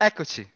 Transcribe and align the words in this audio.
Eccoci. 0.00 0.48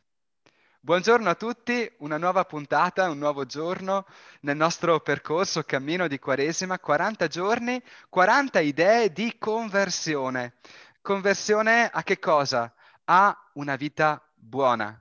Buongiorno 0.78 1.28
a 1.28 1.34
tutti, 1.34 1.92
una 1.98 2.16
nuova 2.16 2.44
puntata, 2.44 3.10
un 3.10 3.18
nuovo 3.18 3.44
giorno 3.44 4.06
nel 4.42 4.56
nostro 4.56 5.00
percorso 5.00 5.64
cammino 5.64 6.06
di 6.06 6.20
Quaresima, 6.20 6.78
40 6.78 7.26
giorni, 7.26 7.82
40 8.08 8.60
idee 8.60 9.12
di 9.12 9.36
conversione. 9.38 10.54
Conversione 11.00 11.90
a 11.92 12.04
che 12.04 12.20
cosa? 12.20 12.72
A 13.06 13.36
una 13.54 13.74
vita 13.74 14.24
buona. 14.36 14.96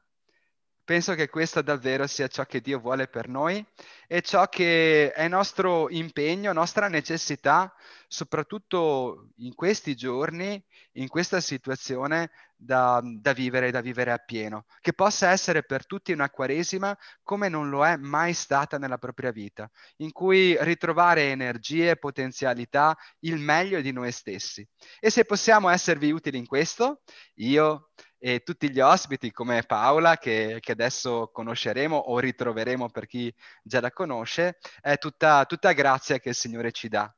Penso 0.92 1.16
che 1.16 1.30
questo 1.30 1.62
davvero 1.62 2.06
sia 2.06 2.28
ciò 2.28 2.44
che 2.44 2.60
Dio 2.60 2.78
vuole 2.78 3.08
per 3.08 3.30
noi 3.30 3.66
e 4.08 4.22
ciò 4.22 4.50
che 4.50 5.14
è 5.14 5.30
nostro 5.30 5.90
impegno, 5.90 6.52
nostra 6.52 6.90
necessità, 6.90 7.74
soprattutto 8.10 9.30
in 9.38 9.56
questi 9.56 9.96
giorni, 9.96 10.62
in 10.96 11.08
questa 11.08 11.40
situazione 11.40 12.32
da, 12.58 13.00
da 13.02 13.32
vivere, 13.32 13.72
da 13.72 13.80
vivere 13.80 14.12
appieno, 14.12 14.66
che 14.82 14.92
possa 14.92 15.30
essere 15.30 15.64
per 15.64 15.86
tutti 15.86 16.12
una 16.12 16.30
quaresima 16.30 16.94
come 17.24 17.48
non 17.48 17.70
lo 17.70 17.86
è 17.86 17.96
mai 17.96 18.34
stata 18.34 18.78
nella 18.78 18.98
propria 18.98 19.32
vita, 19.32 19.72
in 20.00 20.12
cui 20.12 20.58
ritrovare 20.60 21.30
energie, 21.30 21.96
potenzialità, 21.96 22.98
il 23.20 23.38
meglio 23.38 23.80
di 23.80 23.94
noi 23.94 24.12
stessi. 24.12 24.68
E 25.00 25.10
se 25.10 25.24
possiamo 25.24 25.70
esservi 25.70 26.12
utili 26.12 26.38
in 26.38 26.46
questo, 26.46 27.04
io 27.36 27.92
e 28.24 28.44
tutti 28.44 28.70
gli 28.70 28.80
ospiti 28.80 29.32
come 29.32 29.64
Paola 29.64 30.18
che, 30.18 30.58
che, 30.60 30.74
adesso 30.74 31.32
conosceremo 31.34 31.96
o 31.96 32.20
ritroveremo 32.20 32.88
per 32.90 33.08
chi 33.08 33.34
già 33.64 33.82
la 33.82 33.92
conosce, 33.92 34.60
è 34.80 35.00
tutta, 35.00 35.44
tutta 35.46 35.72
grazia 35.72 36.20
che 36.20 36.30
il 36.30 36.36
Signore 36.36 36.72
ci 36.72 36.88
dà. 36.88 37.12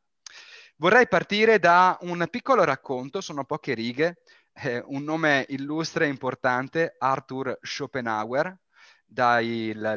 Vorrei 0.77 1.09
partire 1.09 1.59
da 1.59 1.97
un 2.02 2.25
piccolo 2.30 2.63
racconto, 2.63 3.20
sono 3.20 3.44
poche 3.44 3.73
righe, 3.73 4.21
eh, 4.53 4.81
un 4.85 5.03
nome 5.03 5.45
illustre 5.49 6.05
e 6.05 6.09
importante, 6.09 6.95
Arthur 6.97 7.58
Schopenhauer, 7.61 8.58
dal 9.05 9.44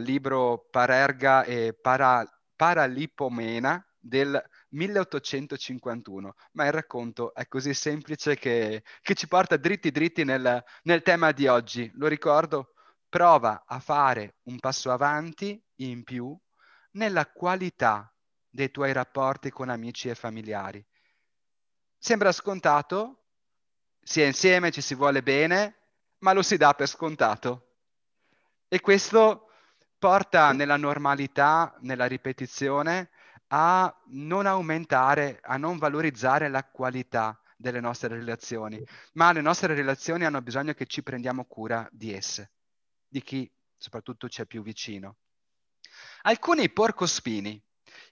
libro 0.02 0.67
Parerga 0.69 1.45
e 1.45 1.73
Para, 1.80 2.27
Paralipomena 2.56 3.80
del 3.97 4.42
1851, 4.70 6.34
ma 6.53 6.67
il 6.67 6.72
racconto 6.72 7.34
è 7.34 7.47
così 7.47 7.75
semplice 7.75 8.36
che, 8.36 8.83
che 9.03 9.14
ci 9.14 9.28
porta 9.28 9.56
dritti 9.56 9.91
dritti 9.91 10.25
nel, 10.25 10.62
nel 10.83 11.03
tema 11.03 11.33
di 11.33 11.47
oggi. 11.47 11.91
Lo 11.95 12.08
ricordo, 12.08 12.75
prova 13.08 13.64
a 13.67 13.78
fare 13.78 14.36
un 14.45 14.58
passo 14.58 14.91
avanti 14.91 15.62
in 15.77 16.05
più 16.05 16.36
nella 16.92 17.27
qualità 17.27 18.12
dei 18.48 18.70
tuoi 18.70 18.92
rapporti 18.92 19.50
con 19.50 19.69
amici 19.69 20.08
e 20.08 20.14
familiari. 20.14 20.84
Sembra 21.98 22.33
scontato, 22.33 23.25
si 24.03 24.20
è 24.20 24.27
insieme, 24.27 24.70
ci 24.70 24.80
si 24.80 24.95
vuole 24.95 25.23
bene, 25.23 25.77
ma 26.19 26.33
lo 26.33 26.42
si 26.42 26.56
dà 26.56 26.73
per 26.75 26.89
scontato. 26.89 27.77
E 28.69 28.80
questo 28.80 29.51
porta 29.98 30.53
nella 30.53 30.77
normalità, 30.77 31.75
nella 31.80 32.06
ripetizione, 32.06 33.11
a 33.48 33.94
non 34.06 34.47
aumentare, 34.47 35.39
a 35.42 35.56
non 35.56 35.78
valorizzare 35.78 36.48
la 36.48 36.64
qualità 36.64 37.41
delle 37.56 37.80
nostre 37.80 38.08
relazioni, 38.08 38.84
ma 39.12 39.33
le 39.33 39.41
nostre 39.41 39.75
relazioni 39.75 40.25
hanno 40.25 40.42
bisogno 40.42 40.75
che 40.75 40.86
ci 40.86 41.02
prendiamo 41.02 41.44
cura 41.44 41.89
di 41.91 42.12
esse, 42.12 42.52
di 43.08 43.22
chi 43.22 43.50
soprattutto 43.77 44.28
ci 44.28 44.42
è 44.42 44.47
più 44.47 44.62
vicino. 44.62 45.17
Alcuni 46.22 46.70
porcospini 46.70 47.62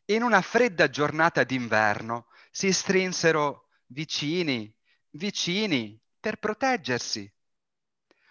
in 0.07 0.23
una 0.23 0.41
fredda 0.41 0.89
giornata 0.89 1.45
d'inverno 1.45 2.27
si 2.51 2.73
strinsero 2.73 3.69
vicini, 3.87 4.73
vicini, 5.11 6.01
per 6.21 6.39
proteggersi, 6.39 7.31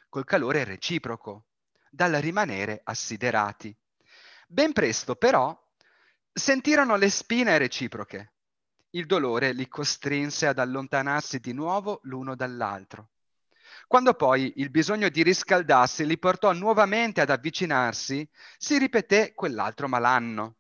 col 0.10 0.26
calore 0.26 0.64
reciproco, 0.64 1.46
dal 1.90 2.14
rimanere 2.14 2.82
assiderati. 2.84 3.76
Ben 4.48 4.74
presto 4.74 5.16
però 5.16 5.63
Sentirono 6.36 6.96
le 6.96 7.12
spine 7.12 7.60
reciproche. 7.60 8.34
Il 8.96 9.06
dolore 9.06 9.54
li 9.54 9.68
costrinse 9.68 10.48
ad 10.48 10.58
allontanarsi 10.58 11.40
di 11.40 11.54
nuovo 11.54 12.00
l'uno 12.06 12.36
dall'altro. 12.36 13.10
Quando 13.86 14.16
poi 14.16 14.54
il 14.56 14.72
bisogno 14.72 15.10
di 15.10 15.22
riscaldarsi 15.22 16.08
li 16.08 16.18
portò 16.18 16.52
nuovamente 16.52 17.22
ad 17.22 17.30
avvicinarsi, 17.30 18.28
si 18.58 18.80
ripeté 18.80 19.34
quell'altro 19.36 19.88
malanno, 19.88 20.56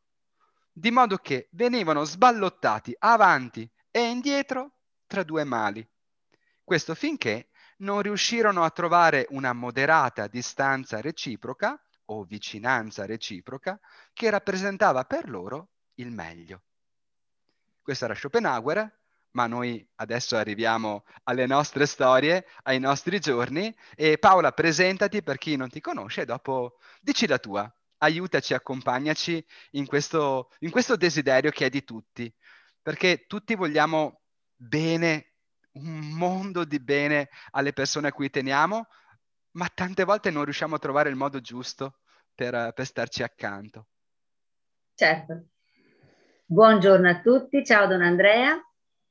di 0.71 0.91
modo 0.91 1.17
che 1.17 1.47
venivano 1.53 2.03
sballottati 2.03 2.95
avanti 2.99 3.67
e 3.89 4.09
indietro 4.11 4.73
tra 5.07 5.23
due 5.23 5.43
mali. 5.43 5.83
Questo 6.63 6.93
finché 6.93 7.49
non 7.77 8.03
riuscirono 8.03 8.63
a 8.63 8.69
trovare 8.69 9.25
una 9.31 9.53
moderata 9.53 10.27
distanza 10.27 11.01
reciproca 11.01 11.81
o 12.13 12.23
vicinanza 12.23 13.05
reciproca 13.05 13.79
che 14.13 14.29
rappresentava 14.29 15.05
per 15.05 15.29
loro 15.29 15.69
il 15.95 16.11
meglio. 16.11 16.63
Questo 17.81 18.05
era 18.05 18.15
Schopenhauer, 18.15 19.01
ma 19.31 19.47
noi 19.47 19.85
adesso 19.95 20.37
arriviamo 20.37 21.05
alle 21.23 21.45
nostre 21.45 21.85
storie, 21.85 22.45
ai 22.63 22.79
nostri 22.79 23.19
giorni 23.19 23.75
e 23.95 24.17
Paola 24.17 24.51
presentati 24.51 25.21
per 25.23 25.37
chi 25.37 25.55
non 25.55 25.69
ti 25.69 25.81
conosce 25.81 26.21
e 26.21 26.25
dopo 26.25 26.77
dici 27.01 27.27
la 27.27 27.39
tua, 27.39 27.71
aiutaci, 27.97 28.53
accompagnaci 28.53 29.43
in 29.71 29.85
questo, 29.85 30.51
in 30.59 30.69
questo 30.69 30.95
desiderio 30.95 31.51
che 31.51 31.65
è 31.65 31.69
di 31.69 31.83
tutti, 31.83 32.31
perché 32.81 33.25
tutti 33.27 33.55
vogliamo 33.55 34.21
bene, 34.55 35.33
un 35.73 36.09
mondo 36.11 36.63
di 36.63 36.79
bene 36.79 37.29
alle 37.51 37.73
persone 37.73 38.09
a 38.09 38.13
cui 38.13 38.29
teniamo, 38.29 38.87
ma 39.51 39.67
tante 39.67 40.03
volte 40.03 40.29
non 40.29 40.43
riusciamo 40.43 40.75
a 40.75 40.79
trovare 40.79 41.09
il 41.09 41.15
modo 41.15 41.41
giusto 41.41 41.99
per, 42.33 42.71
per 42.73 42.85
starci 42.85 43.23
accanto. 43.23 43.87
Certo. 44.95 45.47
Buongiorno 46.45 47.09
a 47.09 47.19
tutti, 47.21 47.65
ciao 47.65 47.87
Don 47.87 48.01
Andrea. 48.01 48.59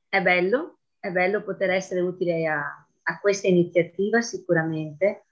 È 0.07 0.21
bello, 0.21 0.79
è 0.99 1.09
bello 1.11 1.43
poter 1.43 1.71
essere 1.71 1.99
utile 1.99 2.47
a, 2.47 2.87
a 3.03 3.19
questa 3.19 3.47
iniziativa 3.47 4.21
sicuramente. 4.21 5.25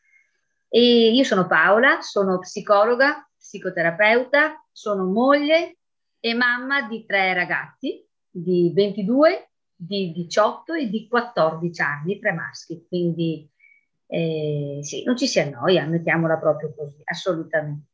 E 0.67 1.11
io 1.11 1.23
sono 1.23 1.47
Paola, 1.47 2.01
sono 2.01 2.39
psicologa, 2.39 3.29
psicoterapeuta, 3.37 4.65
sono 4.71 5.05
moglie 5.05 5.77
e 6.19 6.33
mamma 6.33 6.87
di 6.87 7.05
tre 7.05 7.33
ragazzi 7.33 8.05
di 8.29 8.71
22, 8.73 9.51
di 9.75 10.11
18 10.11 10.73
e 10.73 10.89
di 10.89 11.07
14 11.07 11.81
anni, 11.81 12.19
tre 12.19 12.31
maschi. 12.31 12.85
Quindi 12.87 13.49
eh, 14.13 14.79
sì, 14.81 15.03
non 15.03 15.15
ci 15.15 15.25
si 15.25 15.39
annoia, 15.39 15.85
mettiamola 15.85 16.37
proprio 16.37 16.73
così, 16.75 16.99
assolutamente. 17.05 17.89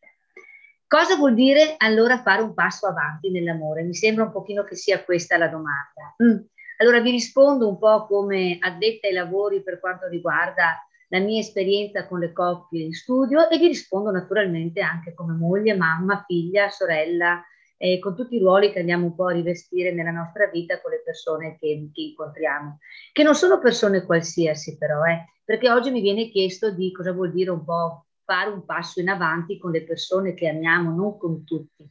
Cosa 0.87 1.15
vuol 1.15 1.35
dire 1.35 1.75
allora 1.77 2.21
fare 2.23 2.41
un 2.41 2.55
passo 2.55 2.87
avanti 2.87 3.29
nell'amore? 3.29 3.83
Mi 3.83 3.93
sembra 3.93 4.23
un 4.23 4.31
pochino 4.31 4.63
che 4.63 4.75
sia 4.75 5.03
questa 5.03 5.37
la 5.37 5.47
domanda. 5.47 6.15
Mm. 6.23 6.39
Allora 6.77 7.01
vi 7.01 7.11
rispondo 7.11 7.67
un 7.67 7.77
po' 7.77 8.07
come 8.07 8.57
addetta 8.59 9.07
ai 9.07 9.13
lavori 9.13 9.61
per 9.61 9.79
quanto 9.79 10.07
riguarda 10.07 10.83
la 11.09 11.19
mia 11.19 11.39
esperienza 11.39 12.07
con 12.07 12.19
le 12.19 12.33
coppie 12.33 12.85
in 12.85 12.93
studio 12.93 13.47
e 13.47 13.57
vi 13.59 13.67
rispondo 13.67 14.09
naturalmente 14.09 14.81
anche 14.81 15.13
come 15.13 15.33
moglie, 15.33 15.75
mamma, 15.75 16.23
figlia, 16.25 16.69
sorella, 16.69 17.43
eh, 17.77 17.99
con 17.99 18.15
tutti 18.15 18.35
i 18.35 18.39
ruoli 18.39 18.71
che 18.71 18.79
andiamo 18.79 19.05
un 19.05 19.15
po' 19.15 19.27
a 19.27 19.33
rivestire 19.33 19.91
nella 19.93 20.11
nostra 20.11 20.47
vita 20.47 20.81
con 20.81 20.91
le 20.91 21.01
persone 21.03 21.57
che, 21.57 21.89
che 21.93 22.01
incontriamo, 22.01 22.79
che 23.11 23.23
non 23.23 23.35
sono 23.35 23.59
persone 23.59 24.03
qualsiasi 24.03 24.77
però, 24.77 25.03
eh, 25.05 25.25
perché 25.45 25.69
oggi 25.71 25.91
mi 25.91 26.01
viene 26.01 26.29
chiesto 26.29 26.71
di 26.71 26.91
cosa 26.91 27.13
vuol 27.13 27.31
dire 27.31 27.51
un 27.51 27.63
po' 27.63 28.07
fare 28.23 28.49
un 28.49 28.65
passo 28.65 28.99
in 28.99 29.07
avanti 29.07 29.57
con 29.57 29.71
le 29.71 29.83
persone 29.83 30.33
che 30.33 30.49
amiamo, 30.49 30.93
non 30.93 31.17
con 31.17 31.45
tutti. 31.45 31.89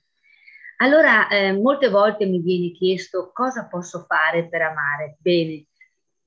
Allora, 0.79 1.29
eh, 1.29 1.55
molte 1.55 1.89
volte 1.89 2.27
mi 2.27 2.43
viene 2.43 2.73
chiesto 2.73 3.31
cosa 3.33 3.67
posso 3.67 4.05
fare 4.07 4.47
per 4.47 4.61
amare 4.61 5.17
bene. 5.21 5.65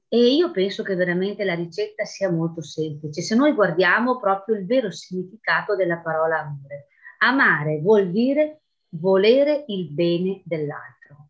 E 0.08 0.34
io 0.34 0.50
penso 0.50 0.82
che 0.82 0.96
veramente 0.96 1.44
la 1.44 1.54
ricetta 1.54 2.04
sia 2.04 2.32
molto 2.32 2.64
semplice. 2.64 3.22
Se 3.22 3.36
noi 3.36 3.54
guardiamo 3.54 4.20
proprio 4.20 4.56
il 4.56 4.66
vero 4.66 4.90
significato 4.90 5.76
della 5.76 6.00
parola 6.00 6.40
amore. 6.40 6.88
Amare 7.20 7.80
vuol 7.80 8.10
dire 8.10 8.62
volere 8.90 9.66
il 9.68 9.92
bene 9.92 10.42
dell'altro. 10.44 11.30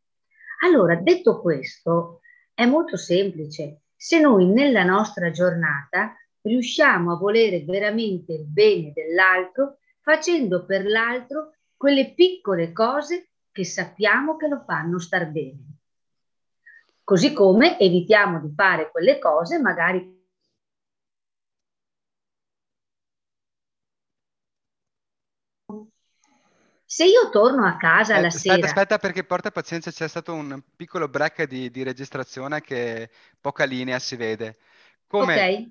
Allora, 0.63 0.95
detto 0.95 1.41
questo, 1.41 2.21
è 2.53 2.65
molto 2.65 2.97
semplice. 2.97 3.81
Se 3.95 4.19
noi 4.19 4.45
nella 4.47 4.83
nostra 4.83 5.31
giornata 5.31 6.15
riusciamo 6.41 7.13
a 7.13 7.17
volere 7.17 7.63
veramente 7.63 8.33
il 8.33 8.45
bene 8.45 8.91
dell'altro 8.93 9.77
facendo 10.01 10.65
per 10.65 10.85
l'altro 10.85 11.53
quelle 11.75 12.13
piccole 12.13 12.71
cose 12.71 13.29
che 13.51 13.63
sappiamo 13.65 14.37
che 14.37 14.47
lo 14.47 14.63
fanno 14.65 14.99
star 14.99 15.29
bene. 15.29 15.77
Così 17.03 17.33
come 17.33 17.79
evitiamo 17.79 18.39
di 18.39 18.53
fare 18.55 18.91
quelle 18.91 19.19
cose 19.19 19.59
magari 19.59 20.18
Se 26.91 27.05
io 27.05 27.29
torno 27.29 27.67
a 27.67 27.77
casa 27.77 28.17
eh, 28.17 28.21
la 28.21 28.27
aspetta, 28.29 28.55
sera... 28.55 28.65
Aspetta 28.65 28.97
perché 28.97 29.23
porta 29.23 29.51
pazienza, 29.51 29.91
c'è 29.91 30.07
stato 30.07 30.33
un 30.33 30.59
piccolo 30.75 31.07
break 31.07 31.43
di, 31.43 31.69
di 31.69 31.83
registrazione 31.83 32.61
che 32.61 33.11
poca 33.39 33.63
linea 33.65 33.99
si 33.99 34.15
vede. 34.15 34.57
Come, 35.05 35.33
ok. 35.35 35.69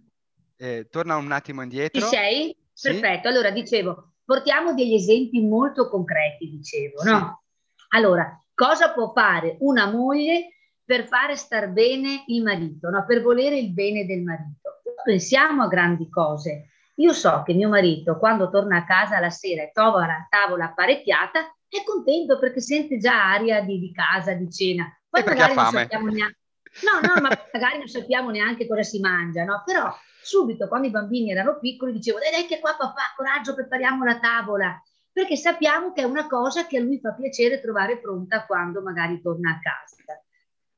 Eh, 0.59 0.88
torna 0.88 1.17
un 1.17 1.32
attimo 1.32 1.62
indietro. 1.62 2.00
Ci 2.00 2.06
sei? 2.06 2.56
Sì. 2.73 2.91
Perfetto. 2.91 3.26
Allora, 3.26 3.50
dicevo, 3.50 4.12
portiamo 4.25 4.75
degli 4.75 4.94
esempi 4.94 5.41
molto 5.41 5.88
concreti, 5.88 6.49
dicevo, 6.50 7.00
sì. 7.00 7.09
no? 7.09 7.43
Allora, 7.88 8.41
cosa 8.55 8.93
può 8.93 9.11
fare 9.12 9.56
una 9.59 9.91
moglie 9.91 10.50
per 10.85 11.09
fare 11.09 11.35
star 11.35 11.71
bene 11.71 12.23
il 12.29 12.44
marito, 12.44 12.91
no? 12.91 13.05
per 13.05 13.23
volere 13.23 13.59
il 13.59 13.73
bene 13.73 14.06
del 14.06 14.23
marito. 14.23 14.82
Pensiamo 15.03 15.64
a 15.64 15.67
grandi 15.67 16.09
cose. 16.09 16.69
Io 16.99 17.12
so 17.12 17.43
che 17.45 17.55
mio 17.55 17.69
marito, 17.69 18.19
quando 18.19 18.50
torna 18.50 18.79
a 18.79 18.85
casa 18.85 19.21
la 19.21 19.31
sera 19.31 19.62
e 19.62 19.71
trova 19.73 20.06
la 20.06 20.27
tavola 20.29 20.67
apparecchiata, 20.67 21.55
è 21.69 21.85
contento 21.85 22.39
perché 22.39 22.61
sente 22.61 22.99
già 22.99 23.31
aria 23.33 23.61
di, 23.61 23.79
di 23.79 23.93
casa, 23.93 24.33
di 24.33 24.50
cena. 24.50 24.87
Poi 25.09 25.23
magari 25.25 25.55
non 25.55 25.71
sappiamo 25.71 26.11
neanche. 26.11 26.37
No, 26.83 27.00
no, 27.00 27.21
ma 27.23 27.31
magari 27.50 27.79
non 27.79 27.89
sappiamo 27.89 28.31
neanche 28.31 28.67
cosa 28.67 28.83
si 28.83 29.00
mangia, 29.00 29.43
no? 29.43 29.62
Però 29.65 29.91
subito 30.23 30.69
quando 30.69 30.87
i 30.87 30.91
bambini 30.91 31.31
erano 31.31 31.59
piccoli 31.59 31.93
dicevo 31.93 32.19
dai, 32.19 32.31
dai 32.31 32.47
che 32.47 32.61
qua 32.61 32.77
papà, 32.77 33.15
coraggio, 33.17 33.55
prepariamo 33.55 34.05
la 34.05 34.19
tavola, 34.19 34.81
perché 35.11 35.35
sappiamo 35.35 35.93
che 35.93 36.03
è 36.03 36.05
una 36.05 36.27
cosa 36.27 36.67
che 36.67 36.77
a 36.77 36.81
lui 36.83 37.00
fa 37.00 37.15
piacere 37.15 37.61
trovare 37.61 37.99
pronta 37.99 38.45
quando 38.45 38.83
magari 38.83 39.21
torna 39.23 39.53
a 39.53 39.59
casa 39.59 39.97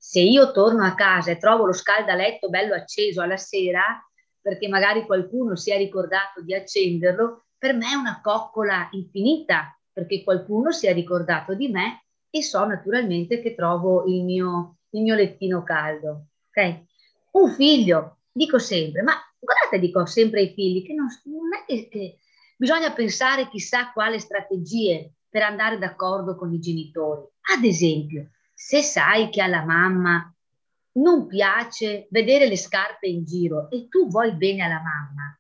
se 0.02 0.20
io 0.20 0.50
torno 0.50 0.82
a 0.82 0.94
casa 0.94 1.30
e 1.30 1.36
trovo 1.36 1.66
lo 1.66 1.74
scaldaletto 1.74 2.48
bello 2.48 2.74
acceso 2.74 3.20
alla 3.20 3.36
sera, 3.36 4.02
perché 4.40 4.68
magari 4.68 5.04
qualcuno 5.04 5.56
si 5.56 5.70
è 5.70 5.76
ricordato 5.76 6.42
di 6.42 6.54
accenderlo, 6.54 7.44
per 7.58 7.74
me 7.74 7.92
è 7.92 7.94
una 7.94 8.20
coccola 8.22 8.88
infinita, 8.92 9.78
perché 9.92 10.24
qualcuno 10.24 10.72
si 10.72 10.86
è 10.86 10.94
ricordato 10.94 11.54
di 11.54 11.68
me 11.68 12.04
e 12.30 12.42
so 12.42 12.64
naturalmente 12.64 13.40
che 13.40 13.54
trovo 13.54 14.06
il 14.06 14.24
mio, 14.24 14.78
il 14.90 15.02
mio 15.02 15.14
lettino 15.14 15.62
caldo. 15.62 16.26
Okay? 16.48 16.86
Un 17.32 17.50
figlio, 17.50 18.18
dico 18.32 18.58
sempre, 18.58 19.02
ma 19.02 19.12
guardate, 19.38 19.78
dico 19.78 20.06
sempre 20.06 20.40
ai 20.40 20.52
figli, 20.54 20.84
che 20.84 20.94
non, 20.94 21.06
non 21.24 21.54
è 21.54 21.64
che, 21.66 21.88
che 21.88 22.18
bisogna 22.56 22.92
pensare 22.92 23.48
chissà 23.48 23.92
quale 23.92 24.18
strategie 24.18 25.14
per 25.28 25.42
andare 25.42 25.78
d'accordo 25.78 26.36
con 26.36 26.52
i 26.52 26.58
genitori. 26.58 27.22
Ad 27.56 27.64
esempio, 27.64 28.30
se 28.54 28.82
sai 28.82 29.30
che 29.30 29.40
alla 29.40 29.64
mamma 29.64 30.34
non 30.92 31.26
piace 31.26 32.08
vedere 32.10 32.46
le 32.46 32.56
scarpe 32.56 33.06
in 33.06 33.24
giro 33.24 33.70
e 33.70 33.88
tu 33.88 34.08
vuoi 34.08 34.34
bene 34.34 34.62
alla 34.62 34.82
mamma, 34.82 35.38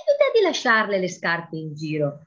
evita 0.00 0.38
di 0.38 0.42
lasciarle 0.42 0.98
le 0.98 1.08
scarpe 1.08 1.56
in 1.56 1.74
giro. 1.74 2.26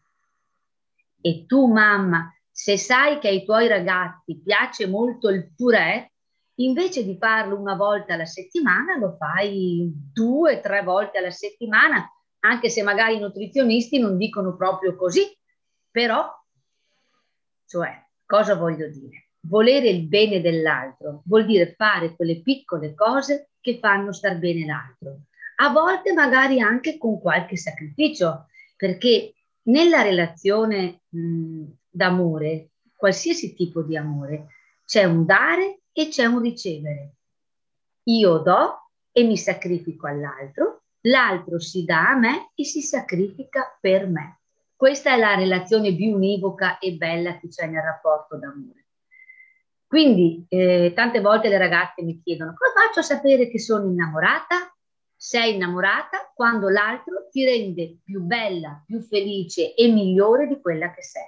E 1.22 1.46
tu, 1.46 1.68
mamma, 1.68 2.34
se 2.50 2.78
sai 2.78 3.20
che 3.20 3.28
ai 3.28 3.44
tuoi 3.44 3.68
ragazzi 3.68 4.42
piace 4.42 4.88
molto 4.88 5.30
il 5.30 5.54
purè, 5.54 6.10
invece 6.56 7.04
di 7.04 7.18
farlo 7.18 7.60
una 7.60 7.76
volta 7.76 8.14
alla 8.14 8.26
settimana, 8.26 8.98
lo 8.98 9.16
fai 9.18 9.92
due, 10.14 10.60
tre 10.62 10.84
volte 10.84 11.18
alla 11.18 11.32
settimana, 11.32 12.08
anche 12.40 12.70
se 12.70 12.84
magari 12.84 13.16
i 13.16 13.20
nutrizionisti 13.20 14.00
non 14.00 14.18
dicono 14.18 14.56
proprio 14.56 14.96
così. 14.96 15.22
Però, 15.90 16.30
cioè, 17.66 18.08
cosa 18.26 18.56
voglio 18.56 18.88
dire? 18.90 19.31
Volere 19.42 19.90
il 19.90 20.08
bene 20.08 20.42
dell'altro 20.42 21.24
vuol 21.26 21.46
dire 21.46 21.74
fare 21.76 22.16
quelle 22.16 22.42
piccole 22.42 22.94
cose 22.94 23.50
che 23.60 23.80
fanno 23.80 24.12
star 24.12 24.38
bene 24.38 24.66
l'altro. 24.66 25.22
A 25.58 25.70
volte 25.70 26.14
magari 26.14 26.60
anche 26.60 26.98
con 26.98 27.20
qualche 27.20 27.56
sacrificio, 27.58 28.48
perché 28.76 29.36
nella 29.64 30.02
relazione 30.02 31.02
mh, 31.10 31.64
d'amore, 31.90 32.70
qualsiasi 32.96 33.54
tipo 33.54 33.84
di 33.84 33.96
amore, 33.96 34.48
c'è 34.86 35.04
un 35.04 35.26
dare 35.26 35.82
e 35.92 36.08
c'è 36.08 36.26
un 36.26 36.42
ricevere. 36.42 37.16
Io 38.06 38.38
do 38.40 38.90
e 39.12 39.24
mi 39.24 39.38
sacrifico 39.38 40.08
all'altro, 40.08 40.84
l'altro 41.02 41.60
si 41.60 41.84
dà 41.84 42.10
a 42.10 42.18
me 42.18 42.52
e 42.56 42.64
si 42.64 42.82
sacrifica 42.82 43.78
per 43.80 44.08
me. 44.08 44.40
Questa 44.76 45.14
è 45.14 45.18
la 45.18 45.36
relazione 45.36 45.96
più 45.96 46.16
univoca 46.16 46.80
e 46.80 46.94
bella 46.94 47.38
che 47.38 47.50
c'è 47.50 47.68
nel 47.68 47.84
rapporto 47.84 48.38
d'amore. 48.38 48.81
Quindi 49.92 50.46
eh, 50.48 50.94
tante 50.96 51.20
volte 51.20 51.50
le 51.50 51.58
ragazze 51.58 52.02
mi 52.02 52.22
chiedono 52.24 52.54
come 52.56 52.72
faccio 52.74 53.02
a 53.02 53.04
sapere 53.04 53.50
che 53.50 53.60
sono 53.60 53.90
innamorata? 53.90 54.74
Sei 55.14 55.56
innamorata 55.56 56.32
quando 56.34 56.70
l'altro 56.70 57.28
ti 57.30 57.44
rende 57.44 57.98
più 58.02 58.22
bella, 58.22 58.82
più 58.88 59.02
felice 59.02 59.76
e 59.76 59.92
migliore 59.92 60.48
di 60.48 60.62
quella 60.62 60.94
che 60.94 61.04
sei. 61.04 61.28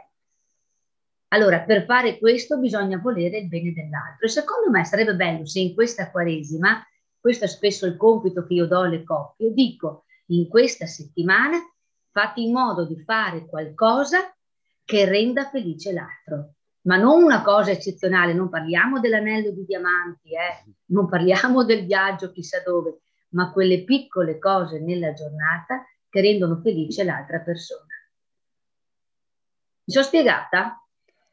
Allora, 1.34 1.60
per 1.64 1.84
fare 1.84 2.18
questo 2.18 2.58
bisogna 2.58 2.98
volere 3.00 3.40
il 3.40 3.50
bene 3.50 3.74
dell'altro. 3.74 4.28
E 4.28 4.30
secondo 4.30 4.70
me 4.70 4.86
sarebbe 4.86 5.16
bello 5.16 5.46
se 5.46 5.60
in 5.60 5.74
questa 5.74 6.10
Quaresima, 6.10 6.82
questo 7.20 7.44
è 7.44 7.50
spesso 7.50 7.86
il 7.86 7.98
compito 7.98 8.46
che 8.48 8.54
io 8.54 8.66
do 8.66 8.80
alle 8.80 9.04
coppie, 9.04 9.52
dico 9.52 10.06
in 10.28 10.48
questa 10.48 10.86
settimana 10.86 11.58
fate 12.12 12.40
in 12.40 12.54
modo 12.54 12.86
di 12.86 12.98
fare 13.04 13.46
qualcosa 13.46 14.34
che 14.86 15.04
renda 15.04 15.50
felice 15.50 15.92
l'altro 15.92 16.54
ma 16.84 16.98
non 16.98 17.24
una 17.24 17.42
cosa 17.42 17.72
eccezionale, 17.72 18.34
non 18.34 18.50
parliamo 18.50 19.00
dell'anello 19.00 19.52
di 19.52 19.66
diamanti, 19.66 20.34
eh? 20.34 20.74
non 20.88 21.08
parliamo 21.08 21.64
del 21.64 21.86
viaggio 21.86 22.32
chissà 22.32 22.62
dove, 22.62 23.02
ma 23.30 23.52
quelle 23.52 23.84
piccole 23.84 24.38
cose 24.40 24.80
nella 24.80 25.14
giornata 25.14 25.86
che 26.10 26.22
rendono 26.22 26.60
felice 26.62 27.04
l'altra 27.04 27.40
persona. 27.40 27.88
Mi 29.86 29.94
sono 29.94 30.06
spiegata? 30.06 30.86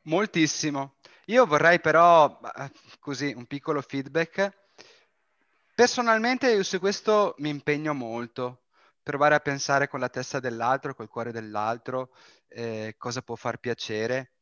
Moltissimo. 0.02 0.96
Io 1.26 1.46
vorrei 1.46 1.80
però, 1.80 2.40
eh, 2.56 2.70
così, 2.98 3.32
un 3.36 3.46
piccolo 3.46 3.80
feedback. 3.80 4.58
Personalmente 5.74 6.50
io 6.50 6.62
su 6.62 6.78
questo 6.78 7.34
mi 7.38 7.48
impegno 7.48 7.94
molto, 7.94 8.62
provare 9.02 9.34
a 9.34 9.40
pensare 9.40 9.88
con 9.88 10.00
la 10.00 10.08
testa 10.08 10.40
dell'altro, 10.40 10.94
col 10.94 11.08
cuore 11.08 11.32
dell'altro, 11.32 12.10
eh, 12.48 12.94
cosa 12.98 13.22
può 13.22 13.36
far 13.36 13.58
piacere 13.58 14.32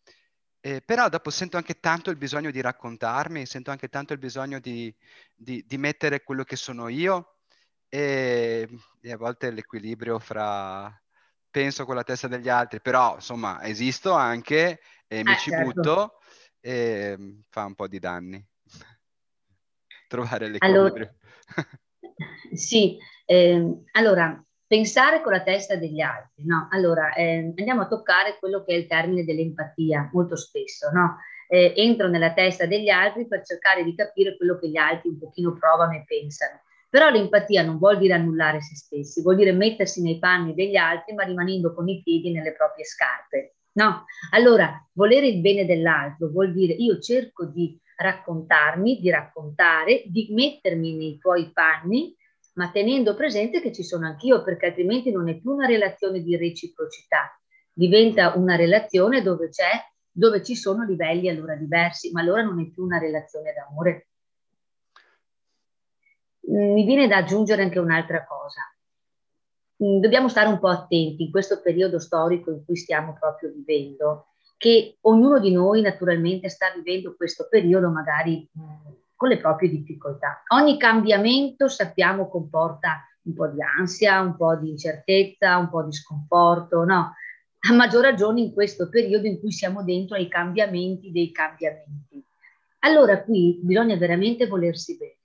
eh, 0.68 0.82
però 0.82 1.08
dopo 1.08 1.30
sento 1.30 1.56
anche 1.56 1.80
tanto 1.80 2.10
il 2.10 2.18
bisogno 2.18 2.50
di 2.50 2.60
raccontarmi, 2.60 3.46
sento 3.46 3.70
anche 3.70 3.88
tanto 3.88 4.12
il 4.12 4.18
bisogno 4.18 4.60
di, 4.60 4.94
di, 5.34 5.64
di 5.66 5.78
mettere 5.78 6.22
quello 6.22 6.44
che 6.44 6.56
sono 6.56 6.88
io 6.88 7.36
e, 7.88 8.68
e, 9.00 9.12
a 9.12 9.16
volte 9.16 9.50
l'equilibrio 9.50 10.18
fra 10.18 10.94
penso 11.50 11.86
con 11.86 11.94
la 11.94 12.02
testa 12.02 12.28
degli 12.28 12.50
altri, 12.50 12.82
però 12.82 13.14
insomma 13.14 13.62
esisto 13.62 14.12
anche 14.12 14.80
e 15.06 15.24
mi 15.24 15.32
eh, 15.32 15.38
ci 15.38 15.48
certo. 15.48 15.72
butto 15.72 16.18
e 16.60 17.16
mm, 17.16 17.40
fa 17.48 17.64
un 17.64 17.74
po' 17.74 17.88
di 17.88 17.98
danni 17.98 18.46
trovare 20.06 20.48
l'equilibrio. 20.48 21.14
Allora, 22.20 22.54
sì, 22.54 22.96
eh, 23.24 23.82
allora 23.92 24.47
pensare 24.68 25.22
con 25.22 25.32
la 25.32 25.42
testa 25.42 25.76
degli 25.76 26.00
altri, 26.00 26.44
no? 26.44 26.68
Allora, 26.70 27.14
eh, 27.14 27.54
andiamo 27.56 27.80
a 27.80 27.88
toccare 27.88 28.36
quello 28.38 28.62
che 28.62 28.74
è 28.74 28.76
il 28.76 28.86
termine 28.86 29.24
dell'empatia, 29.24 30.10
molto 30.12 30.36
spesso, 30.36 30.90
no? 30.92 31.16
Eh, 31.48 31.72
entro 31.74 32.08
nella 32.08 32.34
testa 32.34 32.66
degli 32.66 32.90
altri 32.90 33.26
per 33.26 33.42
cercare 33.42 33.82
di 33.82 33.94
capire 33.94 34.36
quello 34.36 34.58
che 34.58 34.68
gli 34.68 34.76
altri 34.76 35.08
un 35.08 35.18
pochino 35.18 35.54
provano 35.54 35.94
e 35.94 36.04
pensano. 36.06 36.60
Però 36.90 37.08
l'empatia 37.08 37.62
non 37.62 37.78
vuol 37.78 37.96
dire 37.96 38.12
annullare 38.12 38.60
se 38.60 38.76
stessi, 38.76 39.22
vuol 39.22 39.36
dire 39.36 39.52
mettersi 39.52 40.02
nei 40.02 40.18
panni 40.18 40.54
degli 40.54 40.76
altri 40.76 41.14
ma 41.14 41.24
rimanendo 41.24 41.74
con 41.74 41.88
i 41.88 42.02
piedi 42.02 42.30
nelle 42.30 42.52
proprie 42.52 42.84
scarpe. 42.84 43.54
No? 43.72 44.04
Allora, 44.32 44.86
volere 44.92 45.28
il 45.28 45.40
bene 45.40 45.64
dell'altro 45.64 46.28
vuol 46.28 46.52
dire 46.52 46.74
io 46.74 46.98
cerco 46.98 47.46
di 47.46 47.78
raccontarmi, 47.96 49.00
di 49.00 49.10
raccontare, 49.10 50.02
di 50.06 50.28
mettermi 50.30 50.96
nei 50.96 51.18
tuoi 51.18 51.50
panni 51.52 52.14
ma 52.58 52.72
tenendo 52.72 53.14
presente 53.14 53.60
che 53.60 53.72
ci 53.72 53.84
sono 53.84 54.06
anch'io, 54.06 54.42
perché 54.42 54.66
altrimenti 54.66 55.12
non 55.12 55.28
è 55.28 55.38
più 55.38 55.52
una 55.52 55.66
relazione 55.66 56.20
di 56.20 56.36
reciprocità, 56.36 57.40
diventa 57.72 58.34
una 58.34 58.56
relazione 58.56 59.22
dove 59.22 59.48
c'è, 59.48 59.70
dove 60.10 60.42
ci 60.42 60.56
sono 60.56 60.82
livelli 60.82 61.28
allora 61.28 61.54
diversi, 61.54 62.10
ma 62.10 62.20
allora 62.20 62.42
non 62.42 62.58
è 62.58 62.68
più 62.68 62.82
una 62.82 62.98
relazione 62.98 63.52
d'amore. 63.52 64.08
Mm, 66.50 66.72
mi 66.72 66.84
viene 66.84 67.06
da 67.06 67.18
aggiungere 67.18 67.62
anche 67.62 67.78
un'altra 67.78 68.26
cosa. 68.26 68.62
Mm, 69.84 70.00
dobbiamo 70.00 70.28
stare 70.28 70.48
un 70.48 70.58
po' 70.58 70.66
attenti 70.66 71.22
in 71.22 71.30
questo 71.30 71.60
periodo 71.60 72.00
storico 72.00 72.50
in 72.50 72.64
cui 72.64 72.74
stiamo 72.74 73.16
proprio 73.16 73.52
vivendo, 73.52 74.30
che 74.56 74.98
ognuno 75.02 75.38
di 75.38 75.52
noi 75.52 75.80
naturalmente 75.80 76.48
sta 76.48 76.72
vivendo 76.74 77.14
questo 77.14 77.46
periodo 77.48 77.88
magari 77.90 78.50
mm, 78.58 78.97
con 79.18 79.30
le 79.30 79.38
proprie 79.38 79.68
difficoltà. 79.68 80.44
Ogni 80.54 80.78
cambiamento 80.78 81.66
sappiamo 81.68 82.28
comporta 82.28 83.04
un 83.22 83.34
po' 83.34 83.48
di 83.48 83.58
ansia, 83.60 84.20
un 84.20 84.36
po' 84.36 84.54
di 84.54 84.70
incertezza, 84.70 85.58
un 85.58 85.68
po' 85.68 85.82
di 85.82 85.92
sconforto, 85.92 86.84
no? 86.84 87.14
A 87.68 87.74
maggior 87.74 88.04
ragione 88.04 88.40
in 88.40 88.52
questo 88.52 88.88
periodo 88.88 89.26
in 89.26 89.40
cui 89.40 89.50
siamo 89.50 89.82
dentro 89.82 90.14
ai 90.14 90.28
cambiamenti 90.28 91.10
dei 91.10 91.32
cambiamenti. 91.32 92.24
Allora 92.80 93.20
qui 93.24 93.58
bisogna 93.60 93.96
veramente 93.96 94.46
volersi 94.46 94.96
bene, 94.96 95.16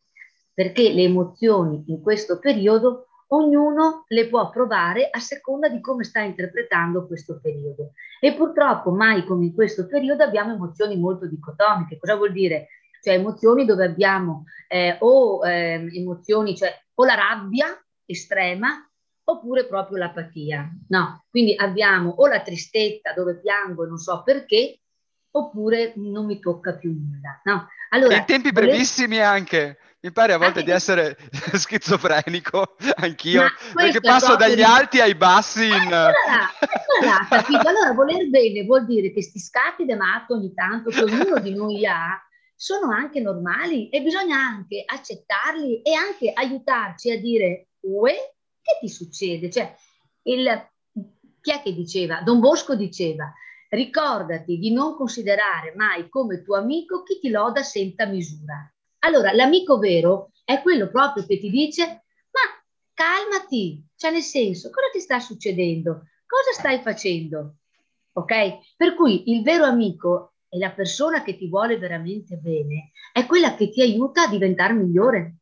perché 0.56 0.92
le 0.92 1.04
emozioni 1.04 1.84
in 1.86 2.02
questo 2.02 2.40
periodo 2.40 3.10
ognuno 3.28 4.06
le 4.08 4.28
può 4.28 4.50
provare 4.50 5.08
a 5.12 5.20
seconda 5.20 5.70
di 5.70 5.80
come 5.80 6.04
sta 6.04 6.22
interpretando 6.22 7.06
questo 7.06 7.40
periodo. 7.40 7.92
E 8.20 8.34
purtroppo 8.34 8.90
mai 8.90 9.24
come 9.24 9.46
in 9.46 9.54
questo 9.54 9.86
periodo 9.86 10.24
abbiamo 10.24 10.54
emozioni 10.54 10.98
molto 10.98 11.28
dicotomiche. 11.28 12.00
Cosa 12.00 12.16
vuol 12.16 12.32
dire? 12.32 12.70
Cioè 13.04 13.16
emozioni 13.16 13.66
dove 13.66 13.84
abbiamo 13.84 14.46
eh, 14.70 14.96
o 15.02 15.46
eh, 15.46 15.90
emozioni, 15.94 16.56
cioè 16.56 16.74
o 16.94 17.06
la 17.06 17.16
rabbia 17.16 17.78
estrema 18.06 18.90
oppure 19.26 19.68
proprio 19.68 19.98
l'apatia. 19.98 20.70
No, 20.88 21.26
quindi 21.30 21.54
abbiamo 21.56 22.12
o 22.12 22.28
la 22.28 22.42
tristezza 22.42 23.12
dove 23.14 23.40
piango 23.40 23.84
e 23.84 23.88
non 23.88 23.98
so 23.98 24.24
perché, 24.24 24.80
oppure 25.32 25.94
non 25.98 26.26
mi 26.26 26.40
tocca 26.40 26.74
più 26.76 26.92
nulla. 26.92 27.42
No? 27.44 27.68
Allora, 27.90 28.16
in 28.16 28.26
tempi 28.26 28.52
volevo... 28.52 28.72
brevissimi 28.72 29.20
anche. 29.20 29.78
Mi 30.00 30.12
pare 30.12 30.34
a 30.34 30.38
volte 30.38 30.60
anche... 30.60 30.72
di 30.72 30.76
essere 30.76 31.18
schizofrenico, 31.56 32.76
anch'io, 32.96 33.44
perché 33.74 34.02
passo 34.02 34.36
dagli 34.36 34.56
di... 34.56 34.64
alti 34.64 35.00
ai 35.00 35.16
bassi 35.16 35.66
in... 35.66 35.74
Allora, 35.74 36.14
allora, 37.00 37.28
capito? 37.30 37.68
Allora, 37.68 37.94
voler 37.94 38.30
bene 38.30 38.64
vuol 38.64 38.86
dire 38.86 39.12
che 39.12 39.22
sti 39.22 39.40
scatti 39.40 39.86
di 39.86 39.94
matto 39.94 40.36
ogni 40.36 40.54
tanto 40.54 40.90
che 40.90 41.04
ognuno 41.04 41.40
di 41.40 41.56
noi 41.56 41.86
ha, 41.86 42.22
sono 42.56 42.92
anche 42.92 43.20
normali 43.20 43.90
e 43.90 44.02
bisogna 44.02 44.38
anche 44.38 44.84
accettarli 44.86 45.82
e 45.82 45.94
anche 45.94 46.32
aiutarci 46.32 47.12
a 47.12 47.20
dire, 47.20 47.70
uè, 47.82 48.14
che 48.62 48.78
ti 48.80 48.90
succede? 48.90 49.50
Cioè, 49.50 49.76
il, 50.24 50.70
chi 51.42 51.52
è 51.52 51.62
che 51.62 51.74
diceva? 51.74 52.22
Don 52.22 52.40
Bosco 52.40 52.76
diceva, 52.76 53.32
ricordati 53.70 54.58
di 54.58 54.72
non 54.72 54.96
considerare 54.96 55.74
mai 55.76 56.08
come 56.10 56.42
tuo 56.44 56.58
amico 56.58 57.04
chi 57.04 57.20
ti 57.20 57.30
loda 57.30 57.64
senza 57.64 58.06
misura. 58.06 58.72
Allora, 59.00 59.34
l'amico 59.34 59.78
vero 59.78 60.32
è 60.46 60.62
quello 60.62 60.90
proprio 60.90 61.26
che 61.26 61.40
ti 61.40 61.50
dice, 61.50 61.86
ma 61.86 62.42
calmati, 62.94 63.86
cioè 63.96 64.12
nel 64.12 64.22
senso, 64.22 64.70
cosa 64.70 64.88
ti 64.92 65.00
sta 65.00 65.20
succedendo? 65.20 66.04
Cosa 66.26 66.52
stai 66.52 66.80
facendo? 66.80 67.56
Ok? 68.14 68.76
Per 68.78 68.96
cui 68.96 69.32
il 69.32 69.44
vero 69.44 69.66
amico 69.66 70.33
e 70.54 70.60
la 70.60 70.72
persona 70.72 71.24
che 71.24 71.36
ti 71.36 71.48
vuole 71.48 71.80
veramente 71.80 72.36
bene 72.36 72.92
è 73.12 73.26
quella 73.26 73.56
che 73.56 73.70
ti 73.72 73.82
aiuta 73.82 74.24
a 74.24 74.30
diventare 74.30 74.74
migliore. 74.74 75.38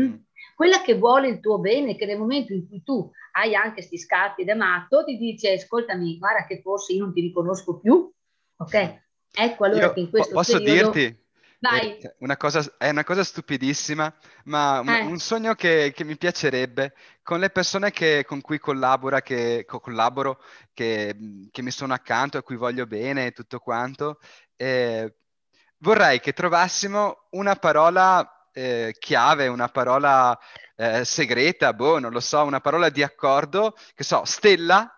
Mm? 0.00 0.14
Quella 0.56 0.82
che 0.82 0.94
vuole 0.94 1.28
il 1.28 1.40
tuo 1.40 1.60
bene, 1.60 1.94
che 1.94 2.04
nel 2.04 2.18
momento 2.18 2.52
in 2.52 2.66
cui 2.66 2.82
tu 2.82 3.08
hai 3.32 3.54
anche 3.54 3.74
questi 3.74 3.96
scatti 3.96 4.44
da 4.44 4.56
matto, 4.56 5.04
ti 5.04 5.16
dice 5.16 5.52
ascoltami, 5.52 6.18
guarda 6.18 6.46
che 6.46 6.60
forse 6.62 6.94
io 6.94 7.04
non 7.04 7.12
ti 7.12 7.20
riconosco 7.20 7.78
più. 7.78 8.10
Ok? 8.56 9.04
Ecco 9.32 9.64
allora 9.64 9.86
io 9.86 9.92
che 9.92 10.00
in 10.00 10.10
questo 10.10 10.34
posso 10.34 10.58
periodo... 10.58 10.90
dirti 10.90 11.24
Vai. 11.58 11.96
È 11.98 12.14
una 12.18 12.36
cosa, 12.36 12.62
è 12.76 12.90
una 12.90 13.04
cosa 13.04 13.24
stupidissima, 13.24 14.14
ma 14.44 14.80
un, 14.80 14.88
Eh. 14.88 15.00
un 15.02 15.18
sogno 15.18 15.54
che, 15.54 15.92
che 15.94 16.04
mi 16.04 16.16
piacerebbe 16.16 16.94
con 17.22 17.40
le 17.40 17.50
persone 17.50 17.90
che- 17.90 18.24
con 18.26 18.40
cui 18.40 18.58
collabora, 18.58 19.22
che, 19.22 19.64
co- 19.66 19.80
collaboro, 19.80 20.38
che, 20.72 21.16
che 21.50 21.62
mi 21.62 21.70
sono 21.70 21.94
accanto, 21.94 22.36
a 22.38 22.42
cui 22.42 22.56
voglio 22.56 22.86
bene 22.86 23.26
e 23.26 23.32
tutto 23.32 23.58
quanto. 23.58 24.18
Eh, 24.56 25.14
vorrei 25.78 26.20
che 26.20 26.32
trovassimo 26.32 27.26
una 27.30 27.56
parola 27.56 28.48
eh, 28.52 28.94
chiave, 28.98 29.48
una 29.48 29.68
parola 29.68 30.38
eh, 30.76 31.04
segreta, 31.04 31.72
boh, 31.72 31.98
non 31.98 32.12
lo 32.12 32.20
so, 32.20 32.42
una 32.42 32.60
parola 32.60 32.88
di 32.88 33.02
accordo, 33.02 33.74
che 33.94 34.04
so, 34.04 34.24
stella, 34.24 34.90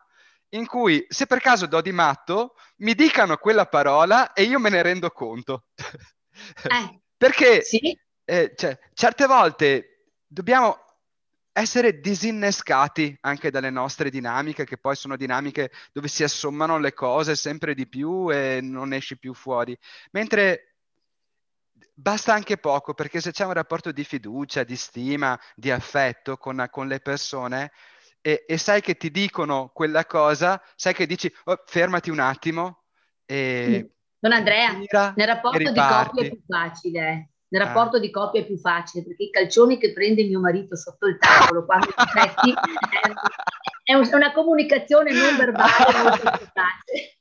in 0.50 0.66
cui 0.66 1.04
se 1.08 1.26
per 1.26 1.40
caso 1.40 1.66
do 1.66 1.80
di 1.80 1.92
matto, 1.92 2.54
mi 2.78 2.94
dicano 2.94 3.36
quella 3.36 3.66
parola 3.66 4.32
e 4.32 4.44
io 4.44 4.58
me 4.58 4.70
ne 4.70 4.82
rendo 4.82 5.10
conto. 5.10 5.66
Eh, 6.62 7.00
Perché 7.16 7.62
sì, 7.62 7.98
eh, 8.24 8.52
cioè, 8.54 8.78
certe 8.94 9.26
volte 9.26 10.12
dobbiamo 10.24 10.84
essere 11.60 12.00
disinnescati 12.00 13.16
anche 13.20 13.50
dalle 13.50 13.70
nostre 13.70 14.10
dinamiche, 14.10 14.64
che 14.64 14.78
poi 14.78 14.96
sono 14.96 15.16
dinamiche 15.16 15.70
dove 15.92 16.08
si 16.08 16.22
assommano 16.22 16.78
le 16.78 16.92
cose 16.92 17.34
sempre 17.34 17.74
di 17.74 17.88
più 17.88 18.30
e 18.32 18.60
non 18.62 18.92
esci 18.92 19.18
più 19.18 19.34
fuori. 19.34 19.76
Mentre 20.12 20.76
basta 21.94 22.32
anche 22.32 22.58
poco, 22.58 22.94
perché 22.94 23.20
se 23.20 23.32
c'è 23.32 23.44
un 23.44 23.52
rapporto 23.52 23.92
di 23.92 24.04
fiducia, 24.04 24.64
di 24.64 24.76
stima, 24.76 25.38
di 25.54 25.70
affetto 25.70 26.36
con, 26.36 26.66
con 26.70 26.86
le 26.86 27.00
persone 27.00 27.72
e, 28.20 28.44
e 28.46 28.58
sai 28.58 28.80
che 28.80 28.96
ti 28.96 29.10
dicono 29.10 29.70
quella 29.72 30.04
cosa, 30.06 30.62
sai 30.74 30.94
che 30.94 31.06
dici 31.06 31.32
"Oh, 31.44 31.62
fermati 31.66 32.10
un 32.10 32.20
attimo 32.20 32.84
e 33.24 33.90
Don 34.20 34.32
Andrea, 34.32 34.72
nel 34.72 35.26
rapporto 35.26 35.58
di 35.58 35.72
coppia 35.74 36.22
è 36.22 36.28
più 36.28 36.42
facile. 36.46 37.30
Nel 37.50 37.62
Ah. 37.62 37.64
rapporto 37.66 37.98
di 37.98 38.10
coppia 38.10 38.40
è 38.42 38.46
più 38.46 38.58
facile 38.58 39.04
perché 39.04 39.24
i 39.24 39.30
calcioni 39.30 39.78
che 39.78 39.92
prende 39.92 40.24
mio 40.24 40.40
marito 40.40 40.76
sotto 40.76 41.06
il 41.06 41.16
tavolo 41.18 41.64
quando 41.64 41.86
ti 41.86 42.52
è, 42.52 43.12
è 43.84 43.94
un- 43.94 44.06
è 44.08 44.14
una 44.14 44.32
comunicazione 44.32 45.12
non 45.12 45.36
verbale 45.36 46.02
molto 46.02 46.28
efficace. 46.32 47.18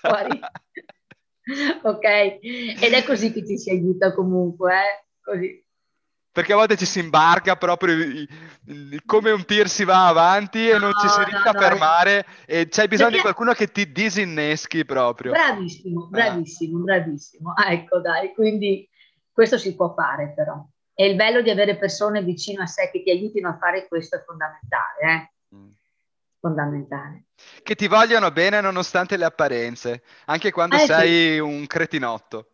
Fuori. 0.00 0.40
Ok, 1.82 2.04
ed 2.04 2.92
è 2.92 3.04
così 3.04 3.32
che 3.32 3.46
ci 3.46 3.56
si 3.56 3.70
aiuta 3.70 4.12
comunque, 4.12 4.72
eh? 4.74 5.06
Così. 5.22 5.64
Perché 6.32 6.52
a 6.52 6.56
volte 6.56 6.76
ci 6.76 6.84
si 6.84 6.98
imbarca 6.98 7.54
proprio 7.56 7.94
i- 7.94 8.28
i- 8.66 9.00
come 9.06 9.30
un 9.30 9.44
tir 9.44 9.68
si 9.68 9.84
va 9.84 10.08
avanti 10.08 10.68
e 10.68 10.76
non 10.76 10.90
ci 11.00 11.08
si 11.08 11.18
No, 11.20 11.24
riesce 11.24 11.44
no, 11.44 11.50
a 11.50 11.52
no. 11.52 11.60
fermare 11.60 12.26
e 12.46 12.66
c'hai 12.68 12.88
bisogno 12.88 13.10
di 13.10 13.16
Perché- 13.16 13.32
qualcuno 13.32 13.52
che 13.52 13.68
ti 13.68 13.90
disinneschi 13.92 14.84
proprio. 14.84 15.30
Bravissimo, 15.30 16.04
Ah. 16.04 16.08
bravissimo, 16.10 16.78
bravissimo. 16.80 17.52
Ah, 17.54 17.72
ecco, 17.72 18.00
dai, 18.00 18.34
quindi 18.34 18.86
questo 19.36 19.58
si 19.58 19.74
può 19.74 19.92
fare 19.92 20.32
però. 20.34 20.66
E 20.94 21.06
il 21.06 21.14
bello 21.14 21.42
di 21.42 21.50
avere 21.50 21.76
persone 21.76 22.22
vicino 22.22 22.62
a 22.62 22.66
sé 22.66 22.88
che 22.90 23.02
ti 23.02 23.10
aiutino 23.10 23.50
a 23.50 23.58
fare 23.58 23.86
questo 23.86 24.16
è 24.16 24.24
fondamentale, 24.24 25.00
eh? 25.02 25.54
Mm. 25.54 25.68
Fondamentale. 26.40 27.24
Che 27.62 27.74
ti 27.74 27.86
vogliono 27.86 28.30
bene 28.30 28.62
nonostante 28.62 29.18
le 29.18 29.26
apparenze, 29.26 30.02
anche 30.24 30.50
quando 30.52 30.76
Eh, 30.76 30.78
sì. 30.78 30.86
sei 30.86 31.38
un 31.38 31.66
cretinotto. 31.66 32.52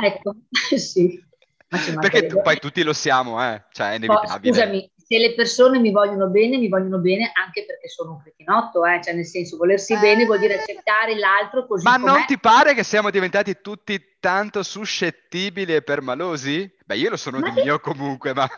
Ecco, 0.00 0.36
sì. 0.78 1.22
Perché 1.68 2.24
tu- 2.24 2.40
poi 2.40 2.58
tutti 2.58 2.82
lo 2.82 2.94
siamo, 2.94 3.42
eh? 3.46 3.64
Cioè 3.70 3.90
è 3.90 3.96
inevitabile. 3.96 4.54
scusami, 4.54 4.90
se 5.08 5.18
le 5.18 5.34
persone 5.34 5.78
mi 5.78 5.92
vogliono 5.92 6.26
bene, 6.28 6.58
mi 6.58 6.68
vogliono 6.68 6.98
bene 6.98 7.30
anche 7.32 7.64
perché 7.64 7.86
sono 7.88 8.12
un 8.14 8.22
cretinotto, 8.22 8.84
eh? 8.84 9.00
Cioè 9.00 9.14
nel 9.14 9.24
senso 9.24 9.56
volersi 9.56 9.92
Eh. 9.92 9.98
bene 9.98 10.24
vuol 10.24 10.40
dire 10.40 10.58
accettare 10.58 11.16
l'altro 11.16 11.64
così 11.66 11.84
Ma 11.84 11.96
com'è. 12.00 12.10
non 12.10 12.24
ti 12.26 12.36
pare 12.40 12.74
che 12.74 12.82
siamo 12.82 13.10
diventati 13.10 13.60
tutti 13.62 14.16
tanto 14.18 14.64
suscettibili 14.64 15.74
e 15.76 15.82
permalosi? 15.82 16.68
Beh, 16.84 16.96
io 16.96 17.10
lo 17.10 17.16
sono 17.16 17.38
Ma 17.38 17.50
di 17.50 17.54
che- 17.54 17.62
mio 17.62 17.78
comunque, 17.78 18.34
ma... 18.34 18.48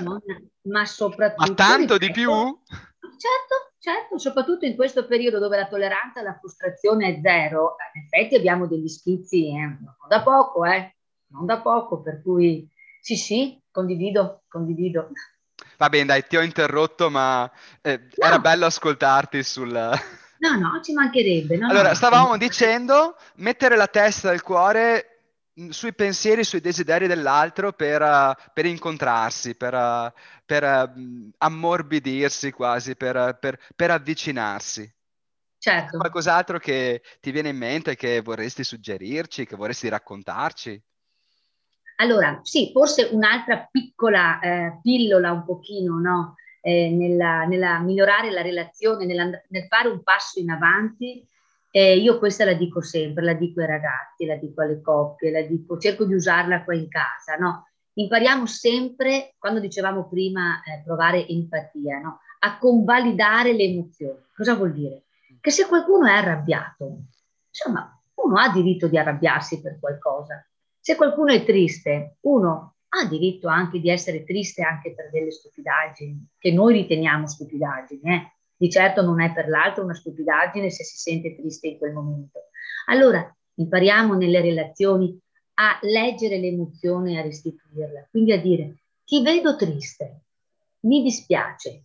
Madonna, 0.00 0.20
ma 0.62 0.84
soprattutto... 0.84 1.48
Ma 1.50 1.54
tanto 1.54 1.98
di 1.98 2.06
ripeto, 2.08 2.30
più? 2.30 2.76
Certo, 3.20 3.74
certo, 3.78 4.18
soprattutto 4.18 4.64
in 4.66 4.74
questo 4.74 5.06
periodo 5.06 5.38
dove 5.38 5.56
la 5.56 5.68
tolleranza 5.68 6.18
alla 6.18 6.36
frustrazione 6.36 7.14
è 7.14 7.20
zero, 7.22 7.76
eh, 7.78 7.98
in 7.98 8.04
effetti 8.04 8.34
abbiamo 8.34 8.66
degli 8.66 8.88
schizzi, 8.88 9.48
eh, 9.50 9.60
non 9.66 9.94
da 10.08 10.20
poco, 10.22 10.64
eh, 10.64 10.96
non 11.28 11.46
da 11.46 11.60
poco, 11.60 12.00
per 12.02 12.22
cui 12.22 12.68
sì, 13.00 13.14
sì, 13.14 13.62
condivido, 13.70 14.42
condivido. 14.48 15.10
Va 15.80 15.88
bene, 15.88 16.04
dai, 16.04 16.26
ti 16.26 16.36
ho 16.36 16.42
interrotto, 16.42 17.08
ma 17.08 17.50
eh, 17.80 17.98
No. 18.18 18.26
era 18.26 18.38
bello 18.38 18.66
ascoltarti 18.66 19.42
sul... 19.42 19.72
No, 19.72 20.56
no, 20.58 20.80
ci 20.82 20.92
mancherebbe. 20.92 21.56
no, 21.56 21.68
Allora, 21.68 21.88
no, 21.88 21.94
stavamo 21.94 22.36
dicendo 22.36 23.16
mettere 23.36 23.76
la 23.76 23.86
testa 23.86 24.30
e 24.30 24.34
il 24.34 24.42
cuore 24.42 25.22
mh, 25.54 25.68
sui 25.70 25.94
pensieri, 25.94 26.44
sui 26.44 26.60
desideri 26.60 27.06
dell'altro 27.06 27.72
per, 27.72 28.02
eh, 28.02 28.34
per 28.52 28.66
incontrarsi, 28.66 29.54
per, 29.54 29.72
eh, 29.74 30.12
per, 30.44 30.92
mh, 30.94 31.30
ammorbidirsi 31.38 32.50
quasi, 32.52 32.94
per, 32.94 33.38
per- 33.40 33.58
per 33.74 33.90
avvicinarsi. 33.90 34.90
Certo. 35.58 35.96
Qualcos'altro 35.96 36.58
che 36.58 37.02
ti 37.20 37.30
viene 37.30 37.48
in 37.50 37.56
mente 37.56 37.94
che 37.96 38.20
vorresti 38.20 38.64
suggerirci, 38.64 39.46
che 39.46 39.56
vorresti 39.56 39.88
raccontarci? 39.88 40.82
Allora, 42.00 42.40
sì, 42.42 42.70
forse 42.72 43.10
un'altra 43.12 43.68
piccola 43.70 44.40
eh, 44.40 44.78
pillola 44.82 45.32
un 45.32 45.44
pochino, 45.44 45.98
no? 45.98 46.34
Eh, 46.62 46.90
nella, 46.90 47.44
nella 47.44 47.78
migliorare 47.80 48.30
la 48.30 48.40
relazione, 48.42 49.04
nella- 49.04 49.24
nel 49.48 49.66
fare 49.68 49.88
un 49.88 50.02
passo 50.02 50.40
in 50.40 50.50
avanti. 50.50 51.26
Eh, 51.70 51.98
io 51.98 52.18
questa 52.18 52.44
la 52.44 52.54
dico 52.54 52.80
sempre, 52.80 53.22
la 53.22 53.34
dico 53.34 53.60
ai 53.60 53.66
ragazzi, 53.66 54.24
la 54.24 54.36
dico 54.36 54.62
alle 54.62 54.80
coppie, 54.80 55.30
la 55.30 55.42
dico, 55.42 55.78
cerco 55.78 56.04
di 56.04 56.14
usarla 56.14 56.64
qua 56.64 56.74
in 56.74 56.88
casa, 56.88 57.36
no? 57.36 57.68
Impariamo 57.92 58.46
sempre, 58.46 59.34
quando 59.38 59.60
dicevamo 59.60 60.08
prima, 60.08 60.62
eh, 60.62 60.82
provare 60.82 61.26
empatia, 61.28 61.98
no? 62.00 62.20
A 62.40 62.58
convalidare 62.58 63.52
le 63.52 63.64
emozioni. 63.64 64.18
Cosa 64.34 64.54
vuol 64.54 64.72
dire? 64.72 65.04
Che 65.38 65.50
se 65.50 65.66
qualcuno 65.66 66.06
è 66.06 66.12
arrabbiato, 66.12 67.02
insomma, 67.48 67.94
uno 68.14 68.38
ha 68.38 68.48
diritto 68.50 68.88
di 68.88 68.96
arrabbiarsi 68.98 69.60
per 69.60 69.78
qualcosa. 69.78 70.44
Se 70.80 70.96
qualcuno 70.96 71.32
è 71.32 71.44
triste, 71.44 72.16
uno 72.20 72.76
ha 72.88 73.06
diritto 73.06 73.48
anche 73.48 73.78
di 73.80 73.90
essere 73.90 74.24
triste 74.24 74.62
anche 74.62 74.94
per 74.94 75.10
delle 75.10 75.30
stupidaggini, 75.30 76.26
che 76.38 76.52
noi 76.52 76.74
riteniamo 76.74 77.28
stupidaggini. 77.28 78.00
eh. 78.02 78.32
Di 78.56 78.70
certo 78.70 79.02
non 79.02 79.20
è 79.20 79.32
per 79.32 79.48
l'altro 79.48 79.84
una 79.84 79.94
stupidaggine 79.94 80.70
se 80.70 80.84
si 80.84 80.96
sente 80.96 81.36
triste 81.36 81.68
in 81.68 81.78
quel 81.78 81.92
momento. 81.92 82.48
Allora, 82.86 83.24
impariamo 83.54 84.14
nelle 84.14 84.40
relazioni 84.40 85.18
a 85.54 85.78
leggere 85.82 86.38
l'emozione 86.38 87.12
e 87.12 87.18
a 87.18 87.22
restituirla, 87.22 88.08
quindi 88.10 88.32
a 88.32 88.40
dire 88.40 88.80
ti 89.04 89.22
vedo 89.22 89.56
triste, 89.56 90.22
mi 90.80 91.02
dispiace. 91.02 91.84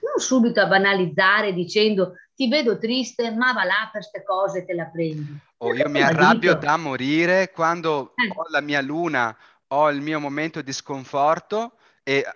Non 0.00 0.18
subito 0.18 0.60
a 0.60 0.66
banalizzare 0.66 1.52
dicendo 1.52 2.14
ti 2.34 2.48
vedo 2.48 2.78
triste, 2.78 3.30
ma 3.30 3.52
va 3.52 3.64
là 3.64 3.88
per 3.92 4.00
queste 4.00 4.24
cose 4.24 4.64
te 4.64 4.74
la 4.74 4.86
prendi. 4.86 5.38
O 5.64 5.74
io 5.74 5.88
mi 5.88 6.02
arrabbio 6.02 6.54
da 6.54 6.76
morire 6.76 7.50
quando 7.50 8.12
Eh. 8.16 8.28
ho 8.34 8.46
la 8.50 8.60
mia 8.60 8.82
luna, 8.82 9.36
ho 9.68 9.90
il 9.90 10.00
mio 10.00 10.20
momento 10.20 10.60
di 10.60 10.72
sconforto 10.72 11.78
e 12.02 12.26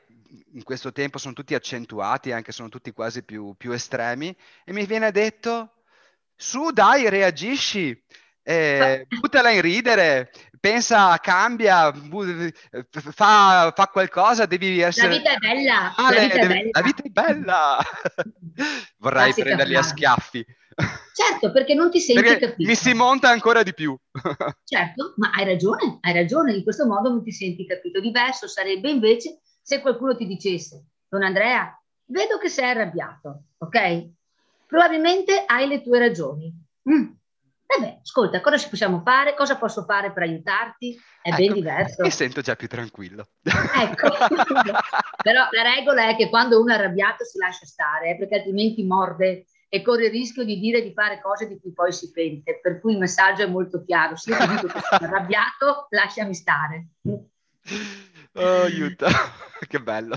in 0.53 0.63
questo 0.63 0.93
tempo 0.93 1.19
sono 1.19 1.35
tutti 1.35 1.55
accentuati, 1.55 2.33
anche 2.33 2.53
sono 2.53 2.69
tutti 2.69 2.91
quasi 2.93 3.23
più, 3.23 3.55
più 3.57 3.73
estremi, 3.73 4.35
e 4.65 4.73
mi 4.73 4.87
viene 4.87 5.11
detto, 5.11 5.83
su 6.35 6.71
dai, 6.71 7.09
reagisci, 7.09 8.03
eh, 8.43 9.07
buttala 9.21 9.51
in 9.51 9.61
ridere, 9.61 10.31
pensa, 10.59 11.19
cambia, 11.19 11.93
fa, 11.93 13.73
fa, 13.75 13.87
qualcosa, 13.89 14.47
devi 14.47 14.81
essere... 14.81 15.09
La 15.09 15.17
vita 15.17 15.31
è 15.33 15.39
bella, 15.39 15.95
ah, 15.95 16.15
la, 16.15 16.21
vita 16.21 16.35
è 16.35 16.47
bella. 16.47 16.71
La 16.73 16.83
vita 16.83 17.03
è 17.03 17.09
bella. 17.09 17.79
Vorrei 18.99 19.25
Classica 19.25 19.45
prenderli 19.45 19.77
a 19.77 19.83
schiaffi. 19.83 20.47
Certo, 21.19 21.51
perché 21.51 21.75
non 21.75 21.91
ti 21.91 21.99
senti 21.99 22.23
perché 22.23 22.51
capito. 22.51 22.69
Mi 22.69 22.77
si 22.77 22.95
monta 22.95 23.29
ancora 23.29 23.65
di 23.65 23.75
più. 23.75 23.97
certo, 24.65 25.15
ma 25.17 25.31
hai 25.33 25.45
ragione, 25.45 25.99
hai 26.03 26.13
ragione, 26.13 26.55
in 26.55 26.63
questo 26.63 26.87
modo 26.87 27.09
non 27.09 27.25
ti 27.25 27.33
senti 27.33 27.67
capito. 27.67 28.01
Diverso 28.01 28.47
sarebbe 28.47 28.89
invece 28.89 29.41
se 29.61 29.81
qualcuno 29.81 30.15
ti 30.17 30.27
dicesse, 30.27 30.87
Don 31.09 31.25
Andrea, 31.25 31.77
vedo 32.07 32.39
che 32.39 32.49
sei 32.49 32.71
arrabbiato, 32.71 33.43
ok? 33.59 34.11
Probabilmente 34.67 35.43
hai 35.45 35.67
le 35.67 35.83
tue 35.83 35.99
ragioni. 35.99 36.53
Mm. 36.89 37.11
Vabbè, 37.67 37.99
ascolta, 38.01 38.41
cosa 38.41 38.57
ci 38.57 38.69
possiamo 38.69 39.03
fare? 39.05 39.35
Cosa 39.35 39.57
posso 39.57 39.85
fare 39.85 40.13
per 40.13 40.23
aiutarti? 40.23 40.99
È 41.21 41.29
ecco, 41.29 41.37
ben 41.37 41.53
diverso. 41.53 42.03
Mi 42.03 42.11
sento 42.11 42.41
già 42.41 42.57
più 42.57 42.69
tranquillo. 42.69 43.29
Ecco, 43.43 44.09
però 45.23 45.49
la 45.51 45.63
regola 45.63 46.09
è 46.09 46.17
che 46.17 46.31
quando 46.31 46.61
uno 46.61 46.73
è 46.73 46.77
arrabbiato 46.77 47.25
si 47.25 47.39
lascia 47.39 47.67
stare, 47.67 48.17
perché 48.17 48.37
altrimenti 48.37 48.85
morde 48.85 49.45
e 49.69 49.83
corre 49.83 50.07
il 50.07 50.13
rischio 50.13 50.45
di 50.45 50.59
dire 50.59 50.83
di 50.83 50.93
fare 50.93 51.21
cose 51.21 51.47
di 51.47 51.59
cui 51.61 51.73
poi 51.73 51.93
si 51.93 52.11
pente. 52.11 52.59
Per 52.61 52.81
cui 52.81 52.93
il 52.93 52.99
messaggio 52.99 53.43
è 53.43 53.47
molto 53.47 53.85
chiaro. 53.85 54.17
Se 54.17 54.31
io 54.31 54.39
ti 54.39 54.47
dico 54.49 54.67
che 54.67 54.81
sono 54.81 55.07
arrabbiato, 55.07 55.87
lasciami 55.91 56.35
stare. 56.35 56.87
Oh, 58.35 58.63
aiuto, 58.63 59.07
che 59.69 59.81
bello. 59.81 60.17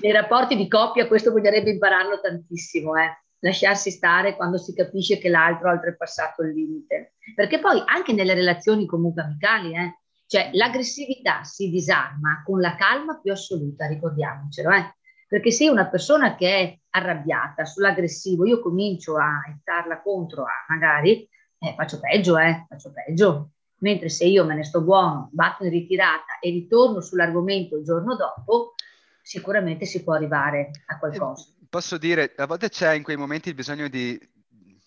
Nei 0.00 0.12
rapporti 0.12 0.56
di 0.56 0.68
coppia 0.68 1.06
questo 1.06 1.32
bisognerebbe 1.32 1.70
impararlo 1.70 2.20
tantissimo, 2.20 2.96
eh? 2.96 3.22
lasciarsi 3.40 3.90
stare 3.90 4.36
quando 4.36 4.58
si 4.58 4.74
capisce 4.74 5.18
che 5.18 5.28
l'altro 5.28 5.70
ha 5.70 5.72
oltrepassato 5.72 6.42
il 6.42 6.52
limite. 6.52 7.14
Perché 7.34 7.58
poi 7.58 7.82
anche 7.86 8.12
nelle 8.12 8.34
relazioni 8.34 8.86
comunque 8.86 9.22
amicali, 9.22 9.74
eh? 9.74 10.00
cioè 10.26 10.50
l'aggressività 10.52 11.42
si 11.42 11.70
disarma 11.70 12.42
con 12.44 12.60
la 12.60 12.76
calma 12.76 13.18
più 13.18 13.32
assoluta, 13.32 13.86
ricordiamocelo, 13.86 14.70
eh? 14.70 14.94
Perché 15.30 15.52
se 15.52 15.70
una 15.70 15.86
persona 15.86 16.34
che 16.34 16.58
è 16.58 16.78
arrabbiata 16.90 17.64
sull'aggressivo, 17.64 18.46
io 18.46 18.60
comincio 18.60 19.16
a 19.16 19.40
starla 19.60 20.02
contro, 20.02 20.42
a, 20.42 20.50
magari 20.66 21.24
eh, 21.60 21.74
faccio 21.76 22.00
peggio, 22.00 22.36
eh, 22.36 22.66
faccio 22.68 22.90
peggio. 22.90 23.50
Mentre 23.78 24.08
se 24.08 24.24
io 24.24 24.44
me 24.44 24.56
ne 24.56 24.64
sto 24.64 24.82
buono, 24.82 25.28
batto 25.30 25.62
in 25.62 25.70
ritirata 25.70 26.40
e 26.40 26.50
ritorno 26.50 27.00
sull'argomento 27.00 27.76
il 27.76 27.84
giorno 27.84 28.16
dopo, 28.16 28.74
sicuramente 29.22 29.84
si 29.84 30.02
può 30.02 30.14
arrivare 30.14 30.72
a 30.86 30.98
qualcosa. 30.98 31.48
Eh, 31.48 31.66
posso 31.70 31.96
dire, 31.96 32.34
a 32.36 32.46
volte 32.46 32.68
c'è 32.68 32.94
in 32.94 33.04
quei 33.04 33.16
momenti 33.16 33.50
il 33.50 33.54
bisogno 33.54 33.86
di, 33.86 34.18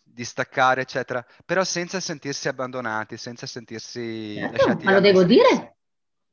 di 0.04 0.26
staccare, 0.26 0.82
eccetera, 0.82 1.26
però 1.46 1.64
senza 1.64 2.02
sentirsi 2.02 2.50
abbandonati, 2.50 3.16
senza 3.16 3.46
sentirsi 3.46 4.36
certo, 4.36 4.52
lasciati. 4.52 4.84
Ma 4.84 4.92
lo 4.92 5.00
devo 5.00 5.24
dire? 5.24 5.73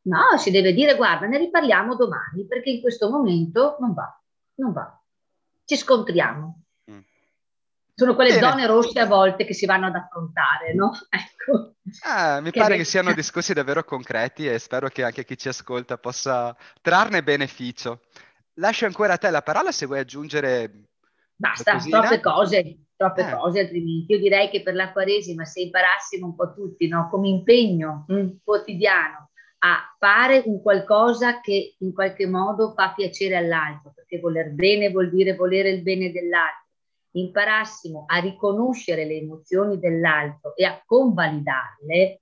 No, 0.03 0.39
si 0.39 0.51
deve 0.51 0.73
dire, 0.73 0.97
guarda, 0.97 1.27
ne 1.27 1.39
riparliamo 1.39 1.95
domani, 1.95 2.47
perché 2.47 2.71
in 2.71 2.81
questo 2.81 3.11
momento 3.11 3.77
non 3.81 3.93
va, 3.93 4.21
non 4.55 4.73
va. 4.73 4.99
Ci 5.65 5.77
scontriamo. 5.77 6.63
Mm. 6.91 7.01
Sono 7.95 8.15
quelle 8.15 8.31
Bene. 8.31 8.51
zone 8.51 8.67
rosse 8.67 8.99
a 8.99 9.07
volte 9.07 9.45
che 9.45 9.53
si 9.53 9.67
vanno 9.67 9.87
ad 9.87 9.95
affrontare, 9.95 10.75
no? 10.75 10.93
Ecco. 11.11 11.75
Ah, 12.03 12.41
mi 12.41 12.51
che 12.51 12.61
pare 12.61 12.77
che 12.77 12.85
siano 12.85 13.13
discorsi 13.13 13.53
davvero 13.53 13.83
concreti 13.83 14.47
e 14.47 14.59
spero 14.59 14.89
che 14.89 15.03
anche 15.03 15.25
chi 15.25 15.37
ci 15.37 15.49
ascolta 15.49 15.99
possa 15.99 16.57
trarne 16.81 17.23
beneficio. 17.23 18.03
Lascio 18.55 18.87
ancora 18.87 19.15
a 19.15 19.19
te 19.19 19.31
la 19.31 19.43
parola 19.43 19.73
se 19.73 19.87
vuoi 19.87 19.99
aggiungere. 19.99 20.89
Basta, 21.35 21.79
troppe 21.79 22.21
cose, 22.21 22.79
troppe 22.95 23.27
eh. 23.27 23.35
cose, 23.35 23.61
altrimenti 23.61 24.13
io 24.13 24.19
direi 24.19 24.51
che 24.51 24.63
per 24.63 24.75
la 24.75 24.93
Quaresima 24.93 25.45
se 25.45 25.63
imparassimo 25.63 26.27
un 26.27 26.35
po' 26.35 26.53
tutti, 26.53 26.87
no? 26.87 27.09
come 27.09 27.29
impegno 27.29 28.05
mm, 28.13 28.29
quotidiano, 28.45 29.30
a 29.63 29.95
fare 29.99 30.43
un 30.47 30.63
qualcosa 30.63 31.41
che 31.41 31.77
in 31.79 31.93
qualche 31.93 32.27
modo 32.27 32.73
fa 32.73 32.93
piacere 32.95 33.37
all'altro, 33.37 33.93
perché 33.95 34.19
voler 34.19 34.53
bene 34.53 34.91
vuol 34.91 35.11
dire 35.11 35.35
volere 35.35 35.71
il 35.71 35.83
bene 35.83 36.11
dell'altro. 36.11 36.69
Imparassimo 37.13 38.05
a 38.07 38.19
riconoscere 38.19 39.05
le 39.05 39.17
emozioni 39.17 39.79
dell'altro 39.79 40.55
e 40.55 40.65
a 40.65 40.81
convalidarle 40.85 42.21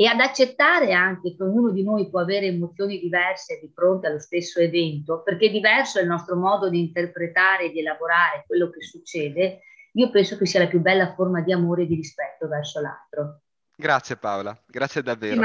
e 0.00 0.06
ad 0.06 0.20
accettare 0.20 0.92
anche 0.92 1.34
che 1.34 1.42
ognuno 1.42 1.72
di 1.72 1.82
noi 1.82 2.08
può 2.08 2.20
avere 2.20 2.46
emozioni 2.46 3.00
diverse 3.00 3.58
di 3.60 3.68
fronte 3.74 4.06
allo 4.06 4.20
stesso 4.20 4.60
evento, 4.60 5.22
perché 5.24 5.50
diverso 5.50 5.98
è 5.98 6.02
il 6.02 6.08
nostro 6.08 6.36
modo 6.36 6.68
di 6.68 6.78
interpretare 6.78 7.64
e 7.64 7.70
di 7.72 7.80
elaborare 7.80 8.44
quello 8.46 8.70
che 8.70 8.82
succede, 8.82 9.62
io 9.94 10.10
penso 10.10 10.36
che 10.36 10.46
sia 10.46 10.60
la 10.60 10.68
più 10.68 10.80
bella 10.80 11.14
forma 11.14 11.40
di 11.40 11.52
amore 11.52 11.82
e 11.82 11.86
di 11.86 11.96
rispetto 11.96 12.46
verso 12.46 12.80
l'altro. 12.80 13.40
Grazie 13.80 14.16
Paola, 14.16 14.60
grazie 14.66 15.04
davvero. 15.04 15.36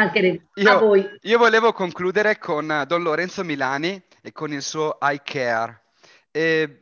Io, 0.56 0.72
a 0.72 0.78
voi. 0.80 1.08
Io 1.22 1.38
volevo 1.38 1.72
concludere 1.72 2.40
con 2.40 2.72
eh, 2.72 2.84
Don 2.88 3.04
Lorenzo 3.04 3.44
Milani 3.44 4.04
e 4.24 4.32
con 4.32 4.52
il 4.52 4.64
suo 4.64 4.98
I 5.00 5.22
Care. 5.24 5.84
E 6.32 6.82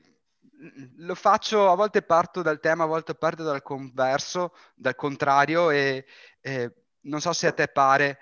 lo 0.96 1.14
faccio, 1.14 1.70
a 1.70 1.76
volte 1.76 2.04
parto 2.04 2.42
dal 2.42 2.62
tema, 2.62 2.86
a 2.86 2.88
volte 2.88 3.16
parto 3.16 3.44
dal 3.44 3.62
converso, 3.62 4.56
dal 4.74 4.96
contrario 4.96 5.72
e, 5.72 6.06
e 6.40 6.74
non 7.02 7.20
so 7.20 7.34
se 7.34 7.48
a 7.48 7.52
te 7.52 7.68
pare, 7.68 8.20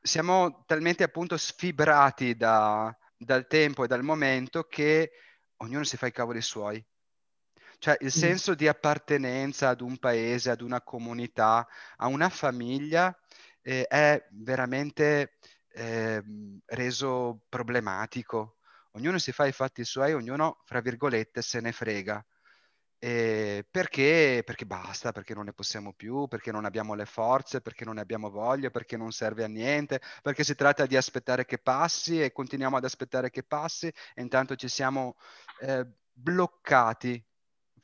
siamo 0.00 0.64
talmente 0.66 1.04
appunto 1.04 1.36
sfibrati 1.36 2.34
da, 2.34 2.92
dal 3.16 3.46
tempo 3.46 3.84
e 3.84 3.86
dal 3.86 4.02
momento 4.02 4.64
che 4.64 5.12
ognuno 5.58 5.84
si 5.84 5.96
fa 5.96 6.08
i 6.08 6.12
cavoli 6.12 6.42
suoi. 6.42 6.84
Cioè 7.82 7.96
il 7.98 8.12
senso 8.12 8.54
di 8.54 8.68
appartenenza 8.68 9.70
ad 9.70 9.80
un 9.80 9.98
paese, 9.98 10.50
ad 10.50 10.60
una 10.60 10.82
comunità, 10.82 11.66
a 11.96 12.06
una 12.06 12.28
famiglia 12.28 13.12
eh, 13.60 13.86
è 13.88 14.24
veramente 14.30 15.38
eh, 15.72 16.22
reso 16.66 17.44
problematico. 17.48 18.58
Ognuno 18.92 19.18
si 19.18 19.32
fa 19.32 19.46
i 19.46 19.52
fatti 19.52 19.84
suoi, 19.84 20.12
ognuno, 20.12 20.60
fra 20.64 20.80
virgolette, 20.80 21.42
se 21.42 21.58
ne 21.58 21.72
frega. 21.72 22.24
Eh, 23.00 23.66
perché? 23.68 24.42
Perché 24.46 24.64
basta, 24.64 25.10
perché 25.10 25.34
non 25.34 25.46
ne 25.46 25.52
possiamo 25.52 25.92
più, 25.92 26.28
perché 26.28 26.52
non 26.52 26.64
abbiamo 26.64 26.94
le 26.94 27.04
forze, 27.04 27.62
perché 27.62 27.84
non 27.84 27.96
ne 27.96 28.02
abbiamo 28.02 28.30
voglia, 28.30 28.70
perché 28.70 28.96
non 28.96 29.10
serve 29.10 29.42
a 29.42 29.48
niente, 29.48 30.00
perché 30.22 30.44
si 30.44 30.54
tratta 30.54 30.86
di 30.86 30.96
aspettare 30.96 31.44
che 31.44 31.58
passi 31.58 32.22
e 32.22 32.30
continuiamo 32.30 32.76
ad 32.76 32.84
aspettare 32.84 33.28
che 33.30 33.42
passi 33.42 33.88
e 33.88 34.22
intanto 34.22 34.54
ci 34.54 34.68
siamo 34.68 35.16
eh, 35.62 35.84
bloccati 36.12 37.20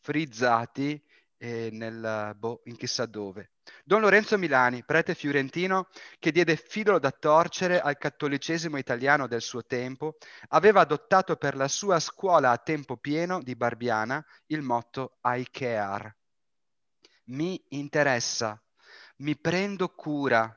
frizzati 0.08 0.98
eh, 1.36 1.68
nel, 1.70 2.34
boh, 2.34 2.62
in 2.64 2.76
chissà 2.76 3.04
dove. 3.04 3.50
Don 3.84 4.00
Lorenzo 4.00 4.38
Milani, 4.38 4.82
prete 4.82 5.14
fiorentino 5.14 5.88
che 6.18 6.32
diede 6.32 6.56
filo 6.56 6.98
da 6.98 7.10
torcere 7.10 7.78
al 7.78 7.98
cattolicesimo 7.98 8.78
italiano 8.78 9.26
del 9.26 9.42
suo 9.42 9.66
tempo, 9.66 10.16
aveva 10.48 10.80
adottato 10.80 11.36
per 11.36 11.56
la 11.56 11.68
sua 11.68 12.00
scuola 12.00 12.52
a 12.52 12.56
tempo 12.56 12.96
pieno 12.96 13.42
di 13.42 13.54
Barbiana 13.54 14.24
il 14.46 14.62
motto 14.62 15.18
I 15.24 15.46
care. 15.50 16.16
Mi 17.24 17.62
interessa, 17.68 18.58
mi 19.16 19.36
prendo 19.36 19.90
cura, 19.90 20.50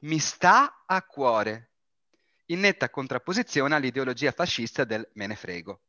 mi 0.00 0.18
sta 0.18 0.84
a 0.86 1.02
cuore, 1.02 1.72
in 2.46 2.60
netta 2.60 2.88
contrapposizione 2.88 3.74
all'ideologia 3.74 4.32
fascista 4.32 4.84
del 4.84 5.06
me 5.12 5.26
ne 5.26 5.36
frego. 5.36 5.82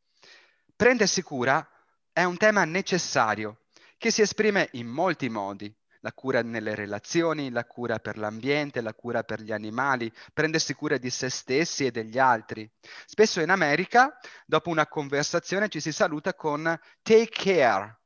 Prendersi 0.75 1.21
cura 1.21 1.65
è 2.13 2.23
un 2.23 2.37
tema 2.37 2.65
necessario 2.65 3.61
che 3.97 4.11
si 4.11 4.21
esprime 4.21 4.69
in 4.73 4.87
molti 4.87 5.29
modi. 5.29 5.73
La 6.03 6.13
cura 6.13 6.41
nelle 6.41 6.73
relazioni, 6.73 7.51
la 7.51 7.65
cura 7.65 7.99
per 7.99 8.17
l'ambiente, 8.17 8.81
la 8.81 8.95
cura 8.95 9.21
per 9.21 9.41
gli 9.41 9.51
animali, 9.51 10.11
prendersi 10.33 10.73
cura 10.73 10.97
di 10.97 11.11
se 11.11 11.29
stessi 11.29 11.85
e 11.85 11.91
degli 11.91 12.17
altri. 12.17 12.67
Spesso 13.05 13.39
in 13.39 13.51
America, 13.51 14.17
dopo 14.47 14.71
una 14.71 14.87
conversazione, 14.87 15.69
ci 15.69 15.79
si 15.79 15.91
saluta 15.91 16.33
con 16.33 16.75
take 17.03 17.29
care. 17.29 17.99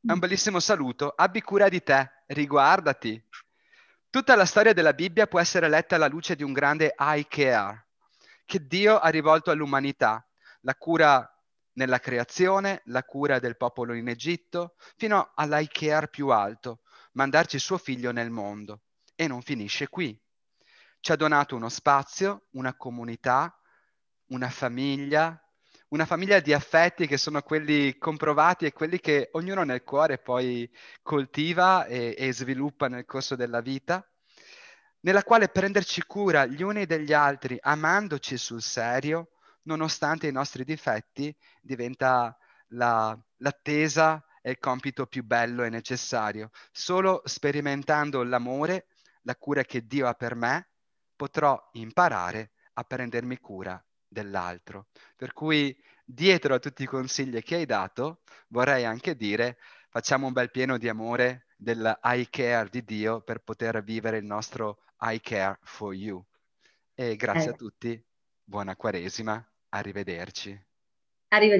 È 0.00 0.10
un 0.10 0.16
mm. 0.16 0.20
bellissimo 0.20 0.58
saluto, 0.58 1.12
abbi 1.14 1.42
cura 1.42 1.68
di 1.68 1.82
te, 1.82 2.22
riguardati. 2.28 3.22
Tutta 4.08 4.34
la 4.34 4.46
storia 4.46 4.72
della 4.72 4.94
Bibbia 4.94 5.26
può 5.26 5.38
essere 5.38 5.68
letta 5.68 5.96
alla 5.96 6.08
luce 6.08 6.34
di 6.34 6.42
un 6.42 6.54
grande 6.54 6.94
I 6.98 7.26
care 7.28 7.88
che 8.46 8.66
Dio 8.66 8.98
ha 8.98 9.10
rivolto 9.10 9.50
all'umanità, 9.50 10.26
la 10.62 10.74
cura 10.74 11.37
nella 11.78 12.00
creazione, 12.00 12.82
la 12.86 13.04
cura 13.04 13.38
del 13.38 13.56
popolo 13.56 13.94
in 13.94 14.08
Egitto, 14.08 14.74
fino 14.96 15.30
all'Ikear 15.36 16.10
più 16.10 16.28
alto, 16.28 16.80
mandarci 17.12 17.58
suo 17.60 17.78
figlio 17.78 18.10
nel 18.10 18.30
mondo. 18.30 18.82
E 19.14 19.28
non 19.28 19.42
finisce 19.42 19.88
qui. 19.88 20.20
Ci 21.00 21.12
ha 21.12 21.16
donato 21.16 21.54
uno 21.54 21.68
spazio, 21.68 22.46
una 22.52 22.74
comunità, 22.74 23.56
una 24.30 24.50
famiglia, 24.50 25.40
una 25.90 26.04
famiglia 26.04 26.40
di 26.40 26.52
affetti 26.52 27.06
che 27.06 27.16
sono 27.16 27.40
quelli 27.42 27.96
comprovati 27.96 28.66
e 28.66 28.72
quelli 28.72 28.98
che 28.98 29.28
ognuno 29.32 29.62
nel 29.62 29.84
cuore 29.84 30.18
poi 30.18 30.68
coltiva 31.02 31.86
e, 31.86 32.14
e 32.18 32.32
sviluppa 32.32 32.88
nel 32.88 33.04
corso 33.04 33.36
della 33.36 33.60
vita. 33.60 34.04
nella 35.00 35.22
quale 35.22 35.48
prenderci 35.48 36.02
cura 36.04 36.44
gli 36.44 36.62
uni 36.62 36.84
degli 36.84 37.12
altri, 37.12 37.56
amandoci 37.60 38.36
sul 38.36 38.60
serio, 38.62 39.28
nonostante 39.68 40.26
i 40.26 40.32
nostri 40.32 40.64
difetti, 40.64 41.34
diventa 41.60 42.36
la, 42.68 43.16
l'attesa 43.36 44.24
e 44.40 44.50
il 44.50 44.58
compito 44.58 45.06
più 45.06 45.22
bello 45.24 45.62
e 45.62 45.68
necessario. 45.68 46.50
Solo 46.72 47.20
sperimentando 47.24 48.22
l'amore, 48.22 48.86
la 49.22 49.36
cura 49.36 49.62
che 49.62 49.86
Dio 49.86 50.06
ha 50.06 50.14
per 50.14 50.34
me, 50.34 50.68
potrò 51.14 51.68
imparare 51.72 52.52
a 52.74 52.84
prendermi 52.84 53.38
cura 53.38 53.82
dell'altro. 54.06 54.86
Per 55.14 55.32
cui, 55.34 55.76
dietro 56.02 56.54
a 56.54 56.58
tutti 56.58 56.84
i 56.84 56.86
consigli 56.86 57.42
che 57.42 57.56
hai 57.56 57.66
dato, 57.66 58.22
vorrei 58.48 58.86
anche 58.86 59.16
dire, 59.16 59.58
facciamo 59.90 60.26
un 60.26 60.32
bel 60.32 60.50
pieno 60.50 60.78
di 60.78 60.88
amore 60.88 61.46
del 61.56 61.98
I 62.04 62.28
care 62.30 62.70
di 62.70 62.84
Dio 62.84 63.20
per 63.20 63.40
poter 63.40 63.82
vivere 63.82 64.16
il 64.16 64.24
nostro 64.24 64.78
I 65.00 65.20
care 65.20 65.58
for 65.62 65.92
you. 65.92 66.24
E 66.94 67.16
grazie 67.16 67.50
eh. 67.50 67.52
a 67.52 67.56
tutti, 67.56 68.04
buona 68.42 68.76
Quaresima, 68.76 69.47
arrivederci. 69.72 70.58
Arrivederci. 71.30 71.56